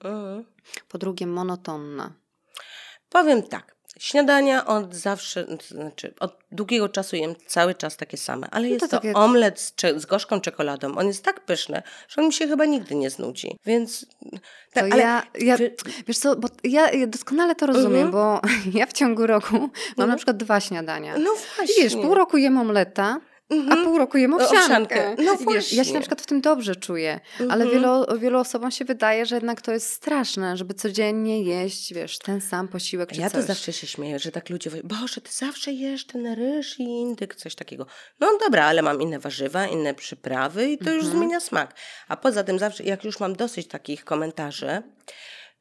[0.03, 0.45] Mhm.
[0.87, 2.13] Po drugie, monotonna.
[3.09, 3.75] Powiem tak.
[3.99, 8.91] Śniadania od zawsze, znaczy od długiego czasu jem cały czas takie same, ale no jest
[8.91, 9.17] to, to jak...
[9.17, 10.95] omlet z, z, gorzką czekoladą.
[10.97, 13.57] On jest tak pyszny, że on mi się chyba nigdy nie znudzi.
[13.65, 14.05] Więc
[14.73, 15.03] tak, to ale...
[15.03, 15.57] ja, ja,
[16.07, 18.11] wiesz co, bo ja doskonale to rozumiem, mhm.
[18.11, 18.41] bo
[18.79, 20.09] ja w ciągu roku mam mhm.
[20.09, 21.17] na przykład dwa śniadania.
[21.17, 21.75] No właśnie.
[21.75, 23.19] I wiesz, pół roku jem omleta,
[23.51, 23.79] Mhm.
[23.79, 24.59] A pół roku jem owsiankę.
[24.59, 25.15] owsiankę.
[25.17, 25.53] No właśnie.
[25.53, 27.51] Wiesz, ja się na przykład w tym dobrze czuję, mhm.
[27.51, 32.19] ale wielu, wielu osobom się wydaje, że jednak to jest straszne, żeby codziennie jeść, wiesz,
[32.19, 33.41] ten sam posiłek czy Ja coś.
[33.41, 36.83] to zawsze się śmieję, że tak ludzie mówią, Boże, ty zawsze jesz ten ryż i
[36.83, 37.85] indyk, coś takiego.
[38.19, 40.97] No dobra, ale mam inne warzywa, inne przyprawy i to mhm.
[40.97, 41.75] już zmienia smak.
[42.07, 44.81] A poza tym zawsze, jak już mam dosyć takich komentarzy,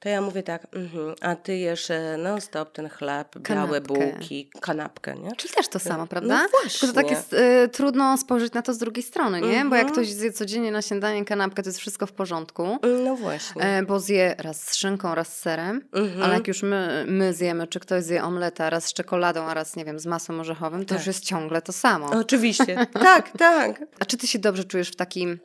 [0.00, 4.50] to ja mówię tak, mm-hmm, a ty jesz e, non stop ten chleb, białe bułki,
[4.60, 5.36] kanapkę, nie?
[5.36, 6.42] Czyli też to samo, no prawda?
[6.42, 6.80] No właśnie.
[6.80, 9.46] Tylko to tak jest y, trudno spojrzeć na to z drugiej strony, nie?
[9.46, 9.70] Mm-hmm.
[9.70, 9.92] Bo jak mhm.
[9.92, 12.78] ktoś zje codziennie na śniadanie kanapkę, to jest wszystko w porządku.
[13.04, 13.62] No właśnie.
[13.62, 16.22] E, bo zje raz z szynką, raz z serem, mm-hmm.
[16.22, 19.76] ale jak już my, my zjemy, czy ktoś zje omleta raz z czekoladą, a raz,
[19.76, 20.98] nie wiem, z masłem orzechowym, to tak.
[20.98, 22.06] już jest ciągle to samo.
[22.06, 23.82] Oczywiście, tak, tak.
[23.98, 25.38] A czy ty się dobrze czujesz w takim,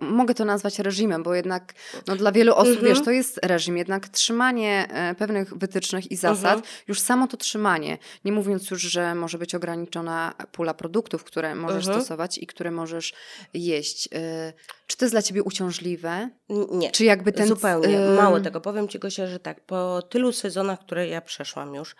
[0.00, 1.72] mogę to nazwać reżimem, bo jednak
[2.06, 2.88] no, dla wielu osób, mhm.
[2.88, 6.74] wiesz, to jest reżim, jednak jednak trzymanie e, pewnych wytycznych i zasad, mhm.
[6.88, 11.86] już samo to trzymanie, nie mówiąc już, że może być ograniczona pula produktów, które możesz
[11.86, 12.00] mhm.
[12.00, 13.12] stosować i które możesz
[13.54, 14.08] jeść.
[14.12, 14.52] E,
[14.86, 16.30] czy to jest dla ciebie uciążliwe?
[16.70, 16.90] Nie.
[16.90, 17.48] Czy jakby ten...
[17.48, 17.98] Zupełnie.
[17.98, 18.60] Mało tego.
[18.60, 21.96] Powiem ci, Gosia, że tak, po tylu sezonach, które ja przeszłam już,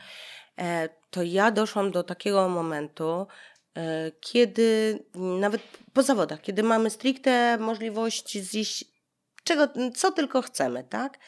[0.59, 3.27] e, to ja doszłam do takiego momentu,
[4.21, 8.85] kiedy nawet po zawodach, kiedy mamy stricte możliwość zjeść
[9.45, 11.19] czego, co tylko chcemy, tak?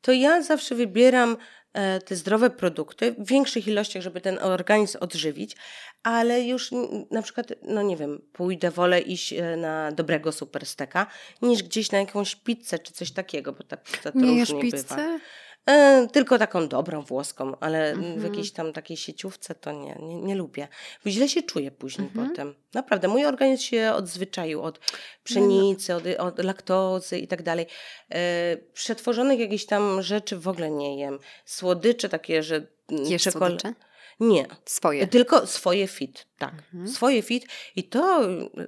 [0.00, 1.36] To ja zawsze wybieram
[1.72, 5.56] e, te zdrowe produkty w większych ilościach, żeby ten organizm odżywić,
[6.02, 6.70] ale już
[7.10, 11.06] na przykład, no nie wiem, pójdę, wolę iść e, na dobrego supersteka,
[11.42, 15.18] niż gdzieś na jakąś pizzę czy coś takiego, bo ta pizza to nie różnie bywa.
[15.66, 18.20] E, tylko taką dobrą włoską, ale mhm.
[18.20, 20.68] w jakiejś tam takiej sieciówce to nie, nie, nie lubię.
[21.06, 22.28] Źle się czuję później mhm.
[22.28, 22.54] potem.
[22.74, 24.80] Naprawdę, mój organizm się odzwyczaił od
[25.24, 27.66] pszenicy, od, od laktozy i tak dalej.
[28.10, 31.18] E, przetworzonych jakichś tam rzeczy w ogóle nie jem.
[31.44, 32.66] Słodycze takie, że...
[32.88, 33.74] Jesz słodycze?
[34.20, 34.46] Nie.
[34.64, 35.06] Swoje.
[35.06, 36.54] Tylko swoje fit, tak.
[36.74, 36.88] Mhm.
[36.88, 38.20] Swoje fit i to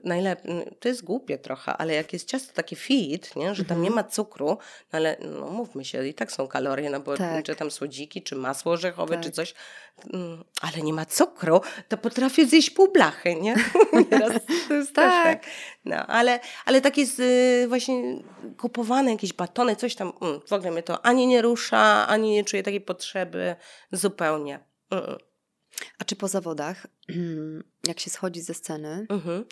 [0.04, 3.82] najlepiej, to jest głupie trochę, ale jak jest ciasto takie fit, nie, że tam mhm.
[3.82, 4.48] nie ma cukru,
[4.92, 7.44] no ale no mówmy się, i tak są kalorie, no bo tak.
[7.44, 9.24] czy tam słodziki, czy masło orzechowe, tak.
[9.24, 9.54] czy coś,
[10.14, 13.56] mm, ale nie ma cukru, to potrafię zjeść pół blachy, nie?
[14.12, 15.46] Nieraz to jest tak.
[15.84, 18.22] No, ale, ale takie z, y, właśnie
[18.58, 22.44] kupowane jakieś batony, coś tam, mm, w ogóle mnie to ani nie rusza, ani nie
[22.44, 23.56] czuję takiej potrzeby
[23.92, 24.60] zupełnie.
[24.90, 25.27] Mm.
[25.98, 26.86] A czy po zawodach,
[27.88, 29.44] jak się schodzi ze sceny, mhm.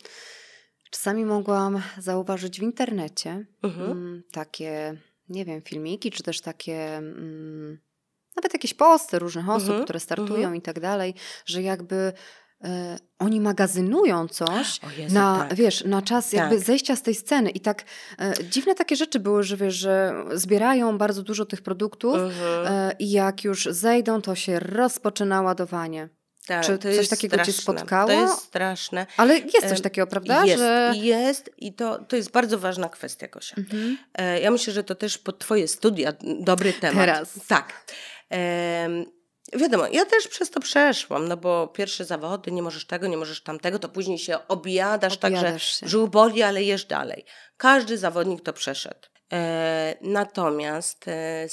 [0.91, 3.45] czasami mogłam zauważyć w internecie.
[3.63, 4.97] Mm, takie,
[5.29, 7.77] nie wiem, filmiki, czy też takie mm,
[8.35, 9.83] nawet jakieś posty różnych osób, mhm.
[9.83, 11.13] które startują i tak dalej,
[11.45, 12.13] że jakby
[12.63, 15.57] e, oni magazynują coś Jezu, na, tak.
[15.57, 16.65] wiesz, na czas jakby Tak.
[16.65, 17.83] zejścia z tej sceny i tak
[18.19, 22.67] e, dziwne takie rzeczy były, że wiesz, że zbierają bardzo dużo tych produktów Mhm.
[22.67, 26.09] e, i jak już zejdą, to się rozpoczyna ładowanie.
[26.47, 27.61] Tak, czy to coś takiego cię straszne.
[27.61, 28.07] spotkało?
[28.07, 29.05] To jest straszne.
[29.17, 30.45] Ale jest coś takiego, prawda?
[30.45, 30.93] Jest, Że...
[30.95, 33.55] jest i to, to jest bardzo ważna kwestia, Gosia.
[33.57, 33.97] Mhm.
[34.13, 37.05] E, Ja myślę, że to też pod Twoje studia dobry temat.
[37.05, 37.33] Teraz.
[37.47, 37.85] Tak.
[39.53, 43.43] Wiadomo, ja też przez to przeszłam, no bo pierwsze zawody, nie możesz tego, nie możesz
[43.43, 45.85] tamtego, to później się objadasz, tak, że Objadasz się.
[45.85, 47.25] brzuch boli, ale jesz dalej.
[47.57, 48.99] Każdy zawodnik to przeszedł.
[49.33, 51.47] E, natomiast e,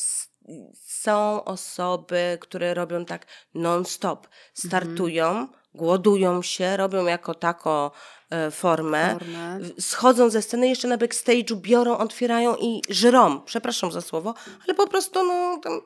[0.74, 4.28] są osoby, które robią tak non-stop.
[4.54, 7.90] Startują, głodują się, robią jako tako
[8.30, 9.16] e, formę.
[9.18, 9.58] Formę.
[9.78, 13.40] Schodzą ze sceny, jeszcze na backstage'u biorą, otwierają i żrą.
[13.40, 14.34] Przepraszam za słowo,
[14.64, 15.80] ale po prostu no, tam.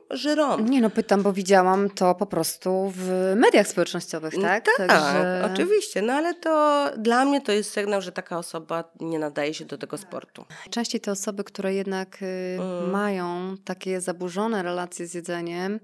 [0.70, 4.64] Nie no, pytam, bo widziałam to po prostu w mediach społecznościowych, tak?
[4.76, 9.18] Tak, Także- oczywiście, no ale to dla mnie to jest sygnał, że taka osoba nie
[9.18, 10.44] nadaje się do tego sportu.
[10.70, 12.90] Częściej te osoby, które jednak y, Mm.
[12.90, 15.74] mają takie zaburzone relacje z jedzeniem,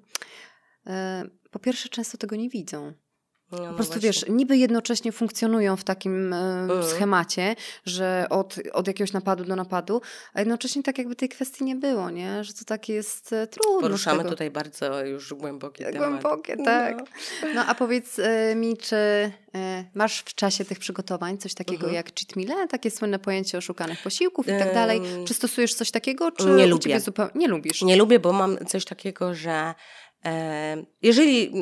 [0.86, 0.90] y,
[1.50, 2.92] po pierwsze często tego nie widzą.
[3.54, 4.08] No, Po no prostu właśnie.
[4.08, 6.82] wiesz, niby jednocześnie funkcjonują w takim y, Mm.
[6.84, 10.00] schemacie, że od, od jakiegoś napadu do napadu,
[10.34, 12.44] a jednocześnie tak jakby tej kwestii nie było, nie?
[12.44, 13.78] Że to takie jest trudno.
[13.78, 15.98] z Poruszamy tutaj bardzo już głębokie tematy.
[15.98, 16.98] Głębokie, tak.
[17.54, 18.96] No a powiedz y, mi, czy
[19.94, 21.94] masz w czasie tych przygotowań coś takiego Mhm.
[21.94, 25.00] jak cheat meal, takie słynne pojęcie oszukanych posiłków i tak dalej?
[25.26, 26.82] Czy stosujesz coś takiego, czy nie lubię.
[26.82, 27.82] ciebie zupełnie nie lubisz?
[27.82, 29.74] Nie lubię, bo mam coś takiego, że
[30.24, 31.52] e, jeżeli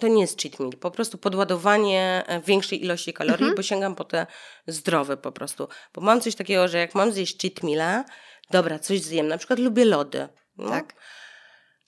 [0.00, 3.54] to nie jest cheat meal, po prostu podładowanie e, większej ilości kalorii, Mhm.
[3.56, 4.26] bo sięgam po te
[4.66, 5.68] zdrowe po prostu.
[5.94, 8.04] Bo mam coś takiego, że jak mam zjeść cheat meala,
[8.50, 10.28] dobra, coś zjem, na przykład lubię lody.
[10.58, 10.94] No, Tak?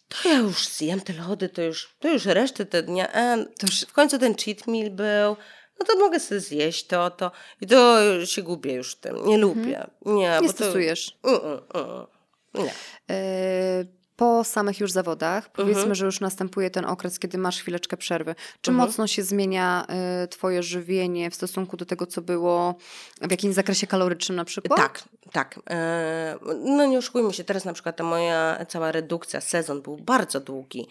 [0.09, 3.67] To ja już zjem te lody, to już, to już resztę tego dnia, e, To
[3.67, 5.37] już w końcu ten cheat meal był,
[5.81, 7.31] no to mogę sobie zjeść to, to.
[7.61, 9.27] I to się gubię już w tym.
[9.27, 9.87] Nie lubię.
[10.07, 10.43] Nie, Mhm.
[10.43, 10.65] nie bo to...
[10.65, 11.19] stosujesz.
[11.25, 12.07] Mm, mm, mm.
[12.55, 12.71] Nie.
[13.17, 15.95] Y, po samych już zawodach, powiedzmy, Mhm.
[15.95, 18.35] że już następuje ten okres, kiedy masz chwileczkę przerwy.
[18.61, 18.89] Czy Mhm.
[18.89, 19.87] mocno się zmienia
[20.25, 22.75] y, twoje żywienie w stosunku do tego, co było
[23.23, 24.81] w jakimś zakresie kalorycznym na przykład?
[24.81, 25.61] Tak, tak.
[25.71, 30.41] E, No nie oszukujmy się, teraz na przykład ta moja cała redukcja, sezon był bardzo
[30.41, 30.87] długi.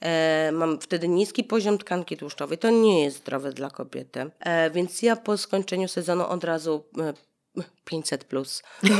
[0.00, 2.58] E, Mam wtedy niski poziom tkanki tłuszczowej.
[2.58, 4.30] To nie jest zdrowe dla kobiety.
[4.40, 6.84] E, Więc ja po skończeniu sezonu od razu
[7.84, 8.62] 500 plus.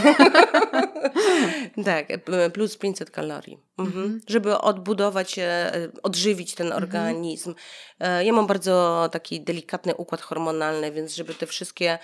[1.84, 2.06] tak,
[2.52, 3.58] plus 500 kalorii.
[3.78, 4.02] Mhm.
[4.04, 4.20] Mhm.
[4.28, 7.54] Żeby odbudować, e, odżywić ten organizm.
[8.00, 11.98] E, Ja mam bardzo taki delikatny układ hormonalny, więc żeby te wszystkie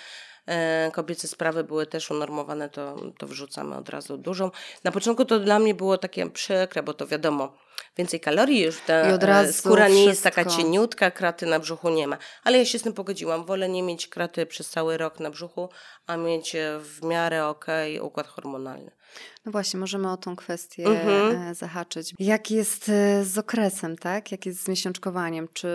[0.92, 4.50] kobiece sprawy były też unormowane, to, to wrzucamy od razu dużą.
[4.84, 7.52] Na początku to dla mnie było takie przykre, bo to wiadomo,
[7.98, 12.18] więcej kalorii już, ta e, skóra nie jest taka cieniutka, kraty na brzuchu nie ma.
[12.44, 13.44] Ale ja się z tym pogodziłam.
[13.44, 15.68] Wolę nie mieć kraty przez cały rok na brzuchu,
[16.06, 18.90] a mieć e, w miarę okej układ hormonalny.
[19.44, 21.42] No właśnie, możemy o tą kwestię Mhm.
[21.42, 22.14] e, zahaczyć.
[22.18, 24.32] Jak jest e, z okresem, tak?
[24.32, 25.48] Jak jest z miesiączkowaniem?
[25.52, 25.68] Czy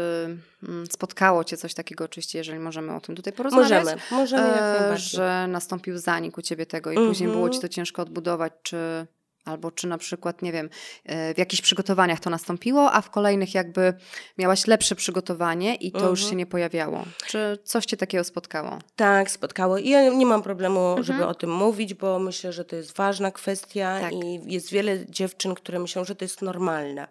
[0.63, 3.69] mm, spotkało Cię coś takiego, oczywiście, jeżeli możemy o tym tutaj porozmawiać?
[3.85, 5.07] Możemy, możemy jak E, najbardziej.
[5.09, 7.07] że nastąpił zanik u Ciebie tego i Mhm.
[7.11, 9.07] później było Ci to ciężko odbudować, czy...
[9.45, 10.69] Albo czy na przykład, nie wiem,
[11.05, 13.93] e, w jakichś przygotowaniach to nastąpiło, a w kolejnych jakby
[14.37, 16.29] miałaś lepsze przygotowanie i to już Mhm.
[16.29, 17.03] się nie pojawiało.
[17.27, 18.79] Czy coś Cię takiego spotkało?
[18.95, 19.77] Tak, spotkało.
[19.77, 21.03] I ja nie mam problemu, Mhm.
[21.03, 24.13] żeby o tym mówić, bo myślę, że to jest ważna kwestia Tak.
[24.13, 27.07] i jest wiele dziewczyn, które myślą, że to jest normalne.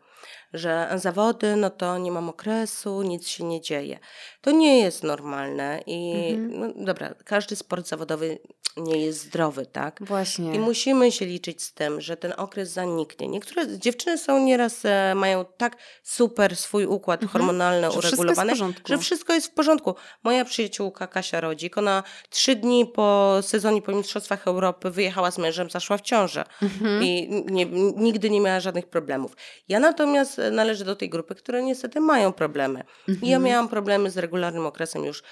[0.53, 3.99] Że zawody, no to nie mam okresu, nic się nie dzieje.
[4.41, 6.61] To nie jest normalne i Mhm.
[6.77, 8.39] no, dobra, każdy sport zawodowy
[8.77, 9.99] nie jest zdrowy, tak?
[10.01, 10.55] Właśnie.
[10.55, 13.29] I musimy się liczyć z tym, że ten okres zaniknie.
[13.29, 17.33] Niektóre dziewczyny są nieraz, e, mają tak super swój układ Mhm.
[17.33, 18.83] hormonalny Że wszystko uregulowany, porządku.
[18.89, 19.95] że wszystko jest w porządku.
[20.23, 25.71] Moja przyjaciółka Kasia Rodzik, ona trzy dni po sezonie po Mistrzostwach Europy wyjechała z mężem,
[25.71, 27.03] zaszła w ciążę Mhm.
[27.03, 29.37] i nie, nigdy nie miała żadnych problemów.
[29.69, 32.85] Ja natomiast e, należę do tej grupy, które niestety mają problemy.
[33.09, 33.42] I ja Mhm.
[33.42, 35.22] miałam problemy z regularnym okresem już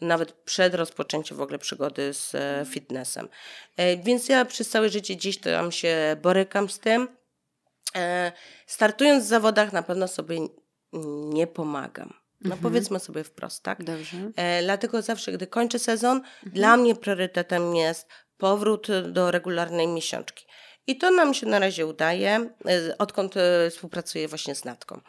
[0.00, 3.28] nawet przed rozpoczęciem w ogóle przygody z e, fitnessem.
[3.76, 7.08] E, Więc ja przez całe życie gdzieś tam się borykam z tym.
[8.66, 10.38] Startując w zawodach na pewno sobie
[11.28, 12.14] nie pomagam.
[12.40, 12.62] No Mhm.
[12.62, 13.84] powiedzmy sobie wprost, tak?
[13.84, 14.16] Dobrze.
[14.62, 16.52] Dlatego zawsze, gdy kończę sezon, Mhm.
[16.52, 20.44] dla mnie priorytetem jest powrót do regularnej miesiączki.
[20.86, 25.00] I to nam się na razie udaje, e, odkąd e, współpracuję właśnie z Natką.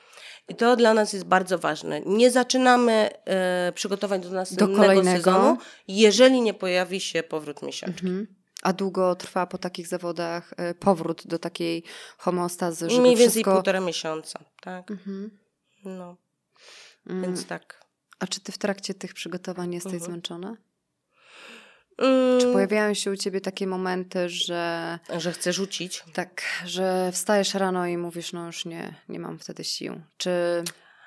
[0.47, 2.01] I to dla nas jest bardzo ważne.
[2.01, 5.17] Nie zaczynamy e, przygotowań do następnego kolejnego.
[5.17, 5.57] sezonu,
[5.87, 8.07] jeżeli nie pojawi się powrót miesiączki.
[8.07, 8.27] Mhm.
[8.61, 11.83] A długo trwa po takich zawodach powrót do takiej
[12.17, 13.51] homeostazy, żeby Mniej więcej wszystko...
[13.53, 14.91] półtora miesiąca, tak?
[14.91, 15.39] Mhm.
[15.85, 16.17] No,
[17.09, 17.21] Mm.
[17.21, 17.85] więc tak.
[18.19, 20.11] A czy ty w trakcie tych przygotowań jesteś Mhm.
[20.11, 20.57] zmęczona?
[22.41, 26.03] Czy pojawiają się u ciebie takie momenty, że Że chcę rzucić.
[26.13, 30.01] tak, że wstajesz rano i mówisz, no już nie, nie mam wtedy sił?
[30.17, 30.63] Czy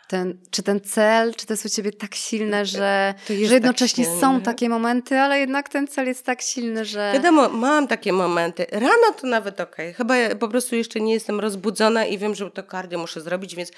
[0.09, 4.21] ten, czy ten cel, czy to jest u ciebie tak silne, że, że jednocześnie tak
[4.21, 7.11] są takie momenty, ale jednak ten cel jest tak silny, że...
[7.15, 8.67] Wiadomo, mam takie momenty.
[8.73, 9.95] Rano to nawet okej.
[9.95, 13.55] Chyba ja po prostu jeszcze nie jestem rozbudzona i wiem, że to kardio muszę zrobić,
[13.55, 13.73] więc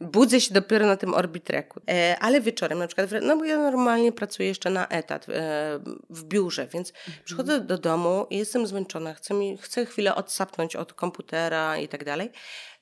[0.00, 1.80] budzę się dopiero na tym orbitreku.
[1.90, 6.24] E, ale wieczorem na przykład, no bo ja normalnie pracuję jeszcze na etat e, w
[6.24, 6.92] biurze, więc
[7.24, 9.14] przychodzę do domu i jestem zmęczona.
[9.14, 12.30] Chcę, mi, chcę chwilę odsapnąć od komputera i tak dalej.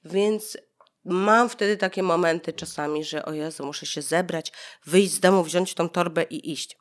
[0.05, 0.59] Więc
[1.05, 4.53] mam wtedy takie momenty czasami, że o Jezu, muszę się zebrać,
[4.87, 6.77] wyjść z domu, wziąć tą torbę i iść.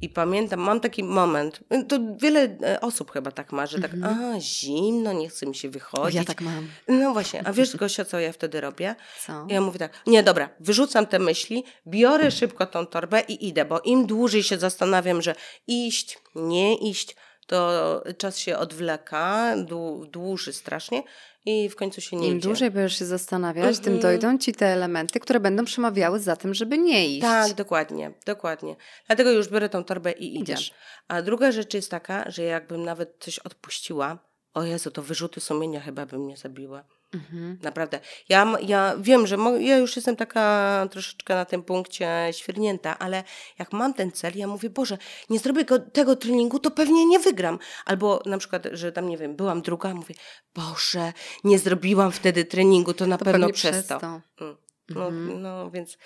[0.00, 4.40] I pamiętam, mam taki moment, to wiele e, osób chyba tak ma, że tak, a
[4.40, 6.14] zimno, nie chce mi się wychodzić.
[6.14, 6.68] ja tak mam.
[6.88, 8.94] No właśnie, a wiesz Gosia, co ja wtedy robię?
[9.26, 9.46] Co?
[9.48, 13.80] Ja mówię tak, nie dobra, wyrzucam te myśli, biorę szybko tą torbę i idę, bo
[13.80, 15.34] im dłużej się zastanawiam, że
[15.66, 17.16] iść, nie iść,
[17.46, 21.02] to czas się odwleka, dłu- dłuży strasznie
[21.46, 22.48] i w końcu się nie Im idzie.
[22.48, 24.02] dłużej będziesz się zastanawiać, tym Mhm.
[24.02, 27.20] dojdą ci te elementy, które będą przemawiały za tym, żeby nie iść.
[27.20, 28.76] Tak, dokładnie, dokładnie.
[29.06, 30.42] Dlatego już biorę tą torbę i idę.
[30.52, 30.72] Idziesz.
[31.08, 34.18] A druga rzecz jest taka, że jakbym nawet coś odpuściła,
[34.54, 36.84] o Jezu, to wyrzuty sumienia chyba by mnie zabiła.
[37.16, 37.58] Mhm.
[37.62, 38.00] Naprawdę.
[38.28, 43.24] Ja, ja wiem, że mo- ja już jestem taka troszeczkę na tym punkcie świrnięta, ale
[43.58, 44.98] jak mam ten cel, ja mówię, Boże,
[45.30, 47.58] nie zrobię go, tego treningu, to pewnie nie wygram.
[47.84, 50.14] Albo na przykład, że tam, nie wiem, byłam druga, mówię,
[50.54, 51.12] Boże,
[51.44, 53.98] nie zrobiłam wtedy treningu, to na To pewno przez to.
[54.00, 54.06] to.
[54.40, 54.56] Mm.
[54.88, 55.42] No, Mhm.
[55.42, 55.98] no więc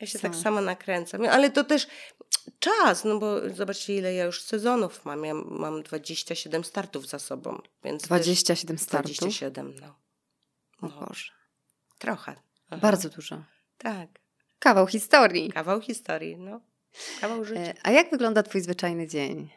[0.00, 0.22] ja się Co?
[0.22, 1.24] tak sama nakręcam.
[1.26, 1.86] Ale to też
[2.58, 5.24] czas, no bo zobaczcie, ile ja już sezonów mam.
[5.24, 9.16] Ja mam 27 startów za sobą, więc też 27 startów.
[9.16, 9.94] 27, no.
[10.82, 11.10] O No,
[11.98, 12.34] trochę.
[12.70, 12.80] Aha.
[12.82, 13.44] Bardzo dużo.
[13.78, 14.08] Tak.
[14.58, 15.52] Kawał historii.
[15.52, 16.60] Kawał historii, no.
[17.20, 17.60] Kawał życia.
[17.60, 19.50] E, A jak wygląda twój zwyczajny dzień?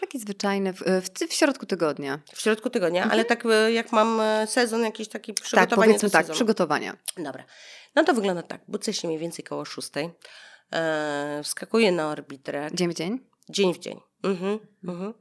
[0.00, 2.18] Taki zwyczajny, w, w, w środku tygodnia.
[2.34, 6.08] W środku tygodnia, ale tak e, jak mam e, sezon, jakiś taki Tak, przygotowanie powiedzmy
[6.08, 6.34] do tak, sezonu.
[6.34, 6.96] przygotowania.
[7.16, 7.44] Dobra.
[7.94, 8.60] No to wygląda tak.
[8.68, 10.10] Budzę się mniej więcej koło szóstej.
[10.72, 12.68] E, wskakuję na orbitrę.
[12.74, 13.20] Dzień w dzień?
[13.50, 14.00] Dzień w dzień.
[14.22, 15.14] Mhm, mhm.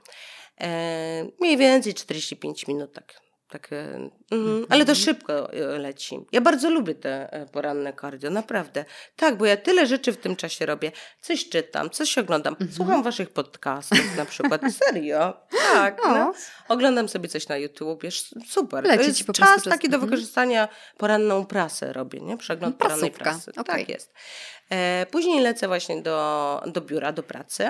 [0.61, 3.21] E, mniej więcej 45 minut, tak.
[3.49, 4.65] Tak e, mhm.
[4.69, 6.19] Ale to szybko e, leci.
[6.31, 8.85] Ja bardzo lubię te e, poranne cardio, naprawdę.
[9.15, 10.91] Tak, bo ja tyle rzeczy w tym czasie robię.
[11.21, 12.55] Coś czytam, coś oglądam.
[12.71, 14.61] Słucham waszych podcastów na przykład.
[14.85, 15.33] Serio?
[15.73, 16.05] Tak.
[16.05, 16.09] O.
[16.13, 16.33] No.
[16.69, 18.03] Oglądam sobie coś na YouTube.
[18.03, 18.83] Wiesz, super.
[18.83, 20.09] Leci to jest po prostu czas taki do Mhm.
[20.09, 20.67] wykorzystania.
[20.97, 22.37] Poranną prasę robię, nie?
[22.37, 23.61] Przegląd porannej Prasówka, prasy.
[23.61, 23.85] okej.
[23.85, 24.13] Tak jest.
[24.69, 27.69] E, później lecę właśnie do, do biura, do pracy.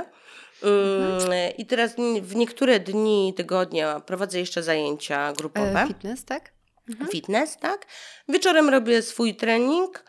[0.63, 5.81] Mm, I teraz w niektóre dni tygodnia prowadzę jeszcze zajęcia grupowe.
[5.83, 6.51] E, fitness, tak?
[7.11, 7.85] Fitness, tak?
[8.27, 10.03] Wieczorem robię swój trening.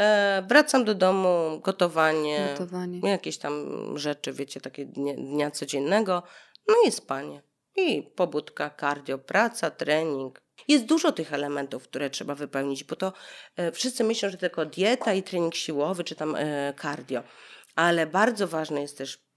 [0.00, 3.00] E, wracam do domu, gotowanie, Gotowanie.
[3.10, 3.64] jakieś tam
[3.98, 6.22] rzeczy, wiecie, takie dnia, dnia codziennego.
[6.68, 7.42] No i spanie.
[7.76, 10.40] I pobudka, cardio, praca, trening.
[10.68, 13.12] Jest dużo tych elementów, które trzeba wypełnić, bo to
[13.56, 17.22] e, wszyscy myślą, że tylko dieta i trening siłowy, czy tam e, cardio.
[17.76, 19.27] Ale bardzo ważne jest też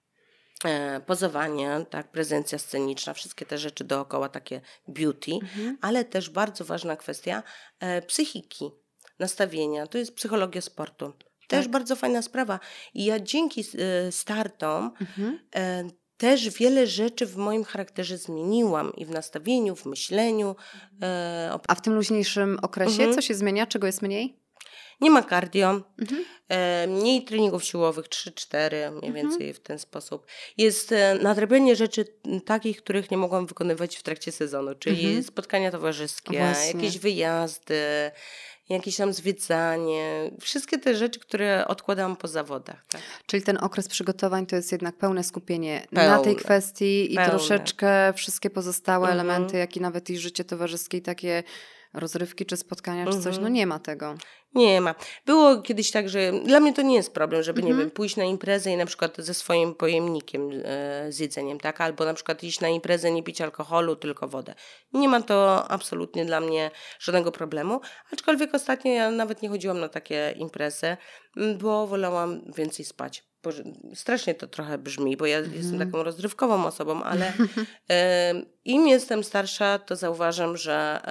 [1.05, 5.77] pozowanie, tak, prezencja sceniczna, wszystkie te rzeczy dookoła, takie beauty, Mhm.
[5.81, 7.43] ale też bardzo ważna kwestia
[7.79, 8.71] e, psychiki,
[9.19, 9.87] nastawienia.
[9.87, 11.13] To jest psychologia sportu.
[11.47, 11.71] Też Tak.
[11.71, 12.59] bardzo fajna sprawa.
[12.93, 15.39] I ja dzięki e, startom Mhm.
[15.55, 15.83] e,
[16.17, 20.55] też wiele rzeczy w moim charakterze zmieniłam i w nastawieniu, w myśleniu.
[21.01, 23.13] E, op- A w tym luźniejszym okresie Mhm.
[23.13, 23.67] co się zmienia?
[23.67, 24.40] Czego jest mniej?
[25.01, 26.25] Nie ma cardio, Mhm.
[26.49, 29.13] e, mniej treningów siłowych, 3-4 mniej Mhm.
[29.13, 30.25] więcej w ten sposób.
[30.57, 32.05] Jest e, nadrabianie rzeczy
[32.45, 35.23] takich, których nie mogłam wykonywać w trakcie sezonu, czyli Mhm.
[35.23, 36.65] spotkania towarzyskie, Właśnie.
[36.81, 37.81] jakieś wyjazdy,
[38.69, 42.85] jakieś tam zwiedzanie, wszystkie te rzeczy, które odkładałam po zawodach.
[42.89, 43.01] Tak?
[43.25, 46.35] Czyli ten okres przygotowań to jest jednak pełne skupienie na tej Pełne.
[46.39, 47.29] kwestii i Pełne.
[47.29, 49.19] troszeczkę wszystkie pozostałe Mhm.
[49.29, 51.43] elementy, jak i nawet i życie towarzyskie, i takie
[51.93, 53.43] rozrywki czy spotkania, czy coś, Mhm.
[53.43, 54.15] no nie ma tego.
[54.55, 54.95] Nie ma.
[55.25, 57.79] Było kiedyś tak, że dla mnie to nie jest problem, żeby, nie Mhm.
[57.87, 61.81] wiem, pójść na imprezę i na przykład ze swoim pojemnikiem e, z jedzeniem, tak?
[61.81, 64.55] Albo na przykład iść na imprezę, nie pić alkoholu, tylko wodę.
[64.93, 67.81] Nie ma to absolutnie dla mnie żadnego problemu.
[68.13, 70.97] Aczkolwiek ostatnio ja nawet nie chodziłam na takie imprezy,
[71.59, 73.30] bo wolałam więcej spać.
[73.43, 75.55] Boże, strasznie to trochę brzmi, bo ja Mhm.
[75.57, 77.33] jestem taką rozrywkową osobą, ale
[77.91, 78.33] e,
[78.65, 81.01] im jestem starsza, to zauważam, że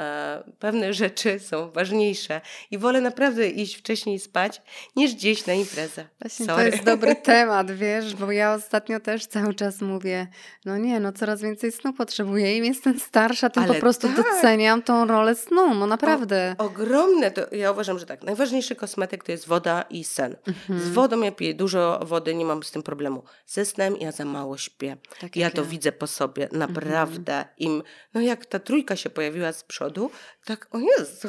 [0.46, 2.40] e, pewne rzeczy są ważniejsze
[2.70, 4.62] i wolę naprawdę iść wcześniej spać,
[4.96, 6.04] niż gdzieś na imprezę.
[6.20, 10.26] Właśnie to jest dobry temat, wiesz, bo ja ostatnio też cały czas mówię,
[10.64, 12.56] no nie, no coraz więcej snu potrzebuję.
[12.56, 14.16] Im jestem starsza, tym Ale po prostu tak.
[14.16, 16.54] doceniam tą rolę snu, no naprawdę.
[16.58, 20.36] Ogromne, to ja uważam, że tak, najważniejszy kosmetyk to jest woda i sen.
[20.48, 20.80] Mhm.
[20.80, 23.22] Z wodą ja piję dużo wody, nie mam z tym problemu.
[23.46, 24.96] Ze snem ja za mało śpię.
[25.20, 27.44] Tak Ja to widzę po sobie, naprawdę.
[27.58, 27.82] Im,
[28.14, 30.10] no jak ta trójka się pojawiła z przodu,
[30.44, 31.28] tak, o Jezu.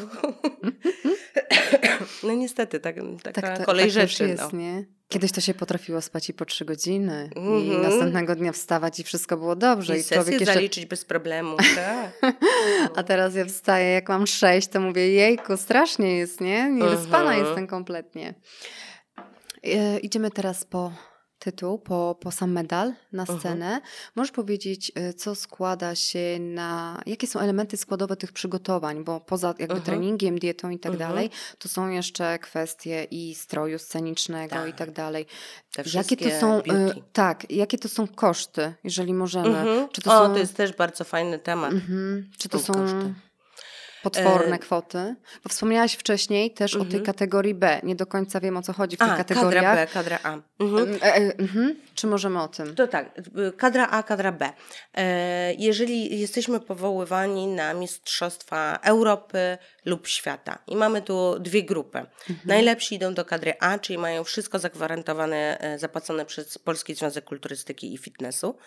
[2.24, 4.24] no niestety, tak, taka Tak, to, kolej tak rzeczy.
[4.24, 4.60] już jest, no.
[4.60, 4.86] nie?
[5.10, 7.82] Kiedyś to się potrafiło spać i po trzy godziny i Mhm.
[7.82, 9.98] następnego dnia wstawać i wszystko było dobrze.
[9.98, 10.54] I I, człowiek jeszcze...
[10.54, 11.58] zaliczyć bez problemu.
[11.76, 12.36] Tak.
[12.96, 16.72] A teraz ja wstaję, jak mam sześć, to mówię, jejku, strasznie jest, nie?
[16.72, 17.46] Niewyspana Mhm.
[17.46, 18.34] jestem kompletnie.
[19.64, 20.92] E, idziemy teraz po
[21.40, 23.82] tytuł, po, po sam medal na scenę.
[24.16, 29.54] Możesz powiedzieć, e, co składa się na, jakie są elementy składowe tych przygotowań, bo poza
[29.60, 34.78] jakby treningiem, dietą i tak dalej, to są jeszcze kwestie i stroju scenicznego i Tak.
[34.78, 35.26] tak dalej.
[35.72, 37.02] Te Jakie to są, e, beauty.
[37.14, 39.58] tak, jakie to są koszty, jeżeli możemy?
[39.58, 39.90] Mhm.
[39.90, 40.34] Czy to o, są...
[40.34, 41.74] to jest też bardzo fajny temat.
[41.74, 42.30] Mhm.
[42.38, 43.14] Czy to są koszty.
[44.04, 45.16] Potworne E, kwotty?
[45.44, 47.04] Bo wspomniałaś wcześniej też o tej Mhm.
[47.06, 47.80] kategorii B.
[47.84, 49.64] Nie do końca wiem o co chodzi w tych A, kategoriach.
[49.64, 50.38] kadra B, kadra A.
[50.64, 50.94] Mhm.
[51.02, 51.76] E, e, mhm.
[51.96, 52.76] Czy możemy o tym?
[52.76, 53.22] To tak,
[53.58, 54.50] kadra A, kadra B.
[54.94, 61.98] E, Jeżeli jesteśmy powoływani na Mistrzostwa Europy lub świata i mamy tu dwie grupy.
[61.98, 62.40] Mhm.
[62.46, 67.94] Najlepsi idą do kadry A, czyli mają wszystko zagwarantowane, e, zapłacone przez Polski Związek Kulturystyki
[67.94, 68.58] i Fitnessu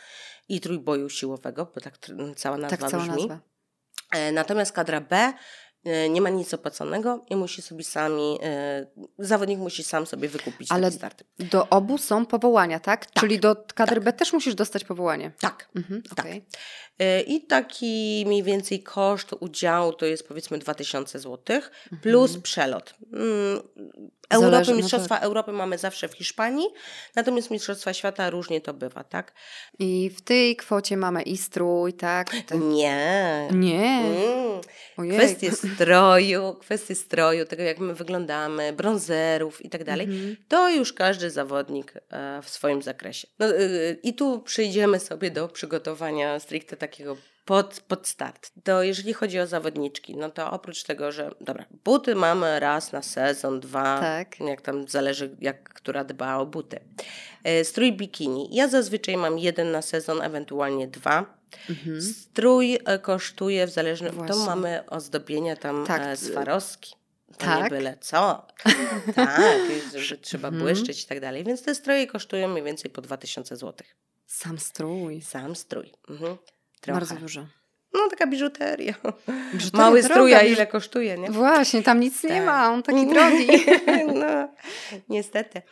[0.48, 1.94] i trójboju siłowego, bo tak
[2.36, 3.16] cała nazwa Tak, cała brzmi.
[3.16, 3.38] nazwa.
[4.14, 5.32] E, Natomiast kadra B
[5.84, 8.86] e, nie ma nic opłaconego i musi sobie sami, e,
[9.18, 11.24] zawodnik musi sam sobie wykupić Ale taki start.
[11.38, 13.10] Do obu są powołania, tak?
[13.12, 15.32] Czyli do kadry B też musisz dostać powołanie.
[15.40, 15.68] Tak.
[15.76, 16.02] Mhm.
[16.16, 16.26] Tak.
[16.98, 22.02] E, I taki mniej więcej koszt udziału to jest powiedzmy 2000 zł Mhm.
[22.02, 22.94] plus przelot.
[23.12, 23.60] Mm,
[24.30, 25.18] Europy, Zależy, no Mistrzostwa.
[25.18, 26.66] Europy mamy zawsze w Hiszpanii,
[27.16, 29.32] natomiast Mistrzostwa Świata różnie to bywa, tak?
[29.78, 32.30] I w tej kwocie mamy i strój, tak?
[32.46, 32.58] Te...
[32.58, 33.48] Nie.
[33.52, 34.02] Nie.
[34.04, 34.60] Mm.
[34.96, 35.18] Ojej.
[35.18, 40.36] Kwestie stroju, kwestie stroju, tego jak my wyglądamy, bronzerów i tak dalej, Mhm.
[40.48, 43.28] to już każdy zawodnik e, w swoim zakresie.
[43.38, 48.50] No, y, I tu przejdziemy sobie do przygotowania stricte takiego pod, pod start.
[48.64, 53.02] To jeżeli chodzi o zawodniczki, no to oprócz tego, że dobra, buty mamy raz na
[53.02, 54.40] sezon, dwa, Tak.
[54.40, 56.80] jak tam zależy, jak która dba o buty.
[57.44, 58.48] E, Strój bikini.
[58.52, 61.38] Ja zazwyczaj mam jeden na sezon, ewentualnie dwa.
[61.70, 62.02] Mhm.
[62.02, 64.28] Strój e, kosztuje w zależności.
[64.28, 66.94] To mamy ozdobienia tam Tak, e, Swarovski.
[67.38, 67.70] To nie tak.
[67.70, 68.46] byle co.
[69.14, 69.60] tak,
[69.94, 70.62] że trzeba Mhm.
[70.64, 71.44] błyszczeć i tak dalej.
[71.44, 73.86] Więc te stroje kosztują mniej więcej po 2000 zł.
[74.26, 75.20] Sam strój.
[75.20, 75.92] Sam strój.
[76.10, 76.36] Mhm.
[76.84, 77.00] Trochę.
[77.00, 77.46] Bardzo dużo.
[77.94, 78.94] No taka biżuteria.
[79.54, 81.30] Biżuteria Mały droga, strój, a biż- ile kosztuje, nie?
[81.30, 82.44] Właśnie, tam nic nie Tak.
[82.46, 83.46] ma, on taki drogi.
[84.20, 84.48] no,
[85.08, 85.62] niestety.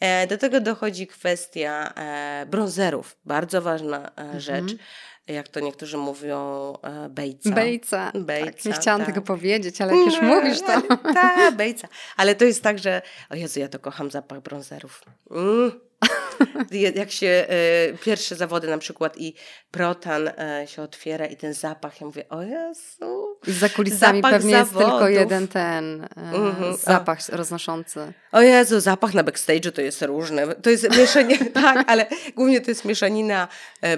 [0.00, 3.16] E, do tego dochodzi kwestia e, bronzerów.
[3.24, 4.60] Bardzo ważna e, rzecz.
[4.72, 4.78] Mhm.
[5.26, 7.50] Jak to niektórzy mówią, e, bejca.
[7.50, 8.12] Bejca.
[8.14, 9.08] Bejca, tak, nie chciałam tak.
[9.08, 10.82] tego powiedzieć, ale jak już No, mówisz to...
[11.14, 11.88] Tak, bejca.
[12.16, 15.02] Ale to jest tak, że o Jezu, ja to kocham zapach bronzerów.
[15.30, 15.80] Mm.
[16.94, 17.46] Jak się e,
[18.04, 19.34] pierwsze zawody na przykład i
[19.70, 23.36] protan e, się otwiera i ten zapach, ja mówię, o Jezu.
[23.46, 25.10] I za kulisami Zapach pewnie jest tylko zawodów.
[25.10, 26.76] jeden ten e, Mhm, a.
[26.76, 28.12] zapach roznoszący.
[28.32, 30.54] O Jezu, zapach na backstage'u to jest różne.
[30.54, 33.48] To jest mieszanie, tak, ale głównie to jest mieszanina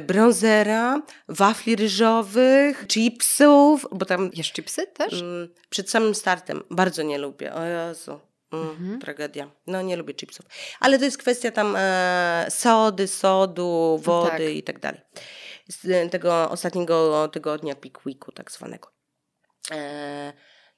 [0.00, 5.12] bronzera, wafli ryżowych, chipsów, bo tam Jesz chipsy też?
[5.22, 7.54] Mm, przed samym startem bardzo nie lubię.
[7.54, 8.20] O Jezu.
[8.54, 9.00] Mm, Mhm.
[9.00, 9.50] Tragedia.
[9.66, 10.46] No nie lubię chipsów.
[10.80, 14.40] Ale to jest kwestia tam e, sody, sodu, wody tak.
[14.40, 15.00] i tak dalej.
[15.68, 18.88] Z tego ostatniego tygodnia Peak Weeku tak zwanego.
[19.70, 20.32] E,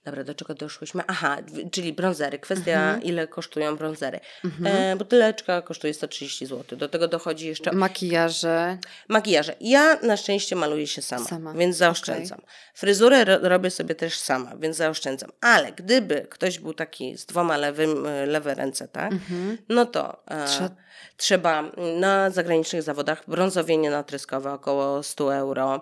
[0.07, 1.03] dobra, do czego doszłyśmy?
[1.07, 1.37] Aha,
[1.73, 2.39] czyli brązery.
[2.39, 3.03] Kwestia Mhm.
[3.03, 4.21] ile kosztują brązery.
[4.45, 4.77] Mhm.
[4.77, 6.79] E, buteleczka kosztuje 130 zł.
[6.79, 8.79] Do tego dochodzi jeszcze Makijaże.
[9.09, 9.55] Makijaże.
[9.61, 12.41] Ja na szczęście maluję się sama, Sama, więc zaoszczędzam.
[12.75, 15.31] Fryzurę ro robię sobie też sama, więc zaoszczędzam.
[15.41, 19.13] Ale gdyby ktoś był taki z dwoma lewym, e, lewe ręce, tak?
[19.13, 19.59] Mhm.
[19.69, 20.71] No to e, Trze-
[21.17, 21.65] trzeba
[22.01, 25.81] na zagranicznych zawodach brązowienie natryskowe około 100 euro.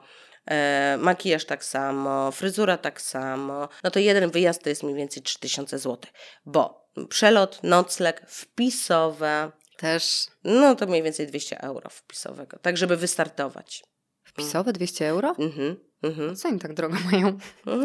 [0.50, 3.68] E, makijaż tak samo, fryzura tak samo.
[3.84, 6.10] No to jeden wyjazd to jest mniej więcej 3000 zł,
[6.46, 13.84] bo przelot, nocleg, wpisowe, Też no to mniej więcej 200 euro wpisowego, tak żeby wystartować.
[14.24, 15.34] wpisowe 200 euro?
[15.38, 16.36] Mhm, mhm.
[16.36, 17.38] Co oni tak drogo mają?
[17.66, 17.84] No,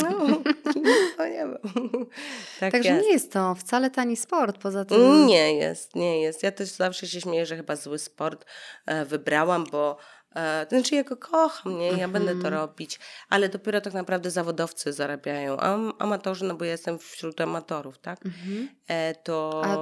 [1.18, 1.58] to nie wiem.
[2.60, 3.06] tak Także jest.
[3.06, 5.26] nie jest to wcale tani sport, poza tym...
[5.26, 6.44] Nie jest, nie jest.
[6.44, 8.46] Ja też zawsze się śmieję, że chyba zły sport
[8.86, 9.98] e, wybrałam, bo
[10.70, 11.92] to znaczy ja go kocham, nie?
[11.92, 12.54] Ja będę to mhm.
[12.54, 13.00] robić,
[13.30, 18.26] ale dopiero tak naprawdę zawodowcy zarabiają, a amatorzy, no bo ja jestem wśród amatorów, tak?
[18.26, 18.70] Mhm.
[18.88, 19.62] E, to...
[19.66, 19.78] A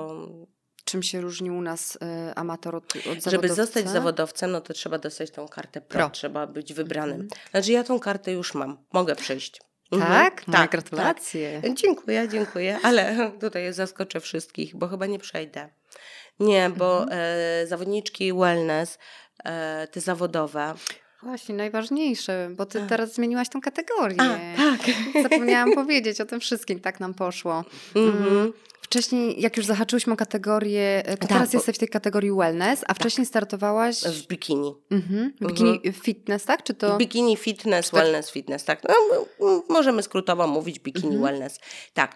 [0.87, 1.99] Czym się różni u nas y,
[2.35, 6.09] amator od, od Żeby zostać zawodowcem, no to trzeba dostać tą kartę pro, pro.
[6.09, 7.21] trzeba być wybranym.
[7.21, 7.41] Mhm.
[7.51, 9.61] Znaczy ja tą kartę już mam, mogę przejść.
[9.91, 10.11] Mhm.
[10.11, 10.39] Tak?
[10.39, 10.57] Mhm.
[10.57, 11.61] Tak, gratulacje.
[11.61, 11.73] Tak.
[11.73, 15.69] Dziękuję, dziękuję, ale tutaj zaskoczę wszystkich, bo chyba nie przejdę.
[16.39, 17.19] Nie, bo mhm.
[17.63, 18.99] e, zawodniczki wellness, e,
[19.91, 20.73] te zawodowe,
[21.23, 24.17] Właśnie, najważniejsze, bo ty teraz zmieniłaś tą kategorię.
[24.21, 24.95] A, tak.
[25.23, 27.63] Zapomniałam powiedzieć o tym wszystkim, tak nam poszło.
[27.95, 28.53] Mm.
[28.89, 31.57] Wcześniej, jak już zahaczyłyśmy o kategorię, to tak, teraz bo...
[31.57, 32.97] jesteś w tej kategorii wellness, a tak.
[32.97, 34.03] wcześniej startowałaś...
[34.03, 34.75] W bikini.
[34.91, 35.33] Mhm.
[35.41, 35.93] Bikini mhm.
[35.93, 36.63] fitness, tak?
[36.63, 36.97] Czy to...
[36.97, 37.99] Bikini fitness, tak.
[37.99, 38.81] wellness fitness, tak.
[38.83, 39.25] No,
[39.69, 41.23] możemy skrótowo mówić bikini mhm.
[41.23, 41.59] wellness.
[41.93, 42.11] Tak.
[42.11, 42.15] E,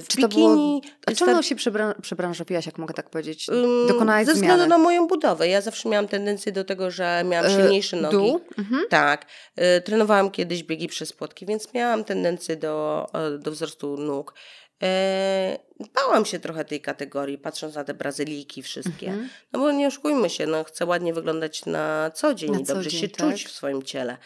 [0.00, 0.44] w Czy bikini...
[0.44, 0.80] Było...
[1.06, 3.46] A czemu się przebran przebranżowiłaś, jak mogę tak powiedzieć?
[3.88, 4.68] Dokonałaś Ze względu zmiany.
[4.68, 5.48] na moją budowę.
[5.48, 8.16] Ja zawsze miałam tendencję do tego, że miałam e, silniejsze nogi.
[8.16, 8.40] Dół?
[8.58, 8.82] Mhm.
[8.90, 9.26] Tak.
[9.56, 13.06] E, trenowałam kiedyś biegi przez płotki, więc miałam tendencję do,
[13.38, 14.34] do wzrostu nóg.
[14.82, 15.58] E,
[15.94, 19.06] bałam się trochę tej kategorii, patrząc na te Brazylijki wszystkie.
[19.06, 19.28] Mhm.
[19.52, 22.90] No bo nie oszukujmy się, no, chcę ładnie wyglądać na co dzień na i dobrze
[22.90, 23.30] dzień, się tak?
[23.30, 24.16] czuć w swoim ciele.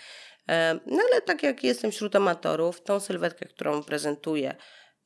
[0.49, 4.57] E, no ale tak jak jestem wśród amatorów, tą sylwetkę, którą prezentuję,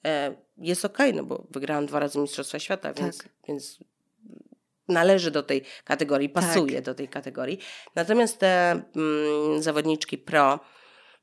[0.05, 3.05] e, jest okej, okay, no bo wygrałam dwa razy Mistrzostwa Świata, tak.
[3.05, 3.79] więc, więc
[4.89, 6.85] należy do tej kategorii, pasuje tak.
[6.85, 7.59] do tej kategorii.
[7.95, 10.61] Natomiast te mm, zawodniczki pro,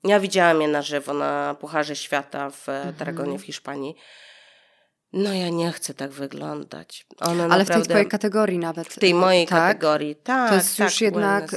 [0.03, 2.95] ja widziałam je na żywo na Pucharze Świata w mhm.
[2.95, 3.95] Tarragonie w Hiszpanii.
[5.13, 7.05] No ja nie chcę tak wyglądać.
[7.19, 8.87] One Ale w tej twojej kategorii nawet.
[8.87, 9.59] W tej mojej tak?
[9.59, 10.49] kategorii, tak.
[10.49, 11.53] To jest tak, już jednak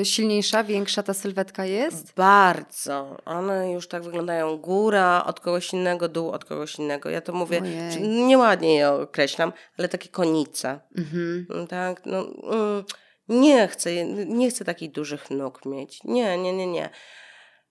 [0.00, 2.14] y, silniejsza, większa ta sylwetka jest?
[2.14, 3.16] Bardzo.
[3.24, 4.56] One już tak wyglądają.
[4.56, 7.10] Góra od kogoś innego, dół od kogoś innego.
[7.10, 7.62] Ja to mówię,
[8.00, 10.80] nieładnie je określam, ale takie konice.
[10.96, 11.66] Mhm.
[11.66, 12.18] Tak, no,
[12.52, 12.84] mm,
[13.28, 16.04] nie chcę, nie chcę takich dużych nóg mieć.
[16.04, 16.90] Nie, nie, nie, nie.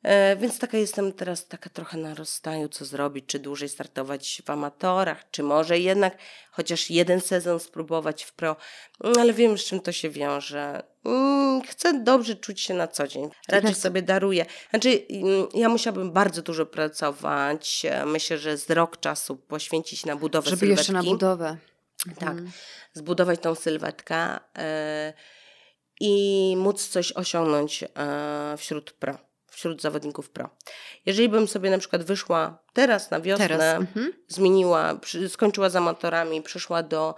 [0.03, 4.49] E, więc taka jestem teraz taka trochę na rozstaju, co zrobić, czy dłużej startować w
[4.49, 6.17] amatorach, czy może jednak
[6.51, 8.55] chociaż jeden sezon spróbować w pro,
[9.03, 10.83] mm, ale wiem, z czym to się wiąże.
[11.05, 13.29] Mm, chcę dobrze czuć się na co dzień.
[13.47, 14.45] Raczej sobie daruję.
[14.69, 17.85] Znaczy, mm, ja musiałabym bardzo dużo pracować.
[17.89, 20.79] E, myślę, że z rok czasu poświęcić na budowę Żeby sylwetki.
[20.79, 21.57] jeszcze na budowę.
[22.19, 22.51] Tak, mhm.
[22.93, 24.63] zbudować tą sylwetkę yy,
[25.99, 27.83] i móc coś osiągnąć
[28.57, 29.17] wśród pro
[29.53, 30.49] wśród zawodników pro.
[31.05, 33.75] Jeżeli bym sobie na przykład wyszła teraz na wiosnę, teraz.
[33.75, 34.13] Mhm.
[34.27, 37.15] zmieniła, skończyła z amatorami, przyszła do,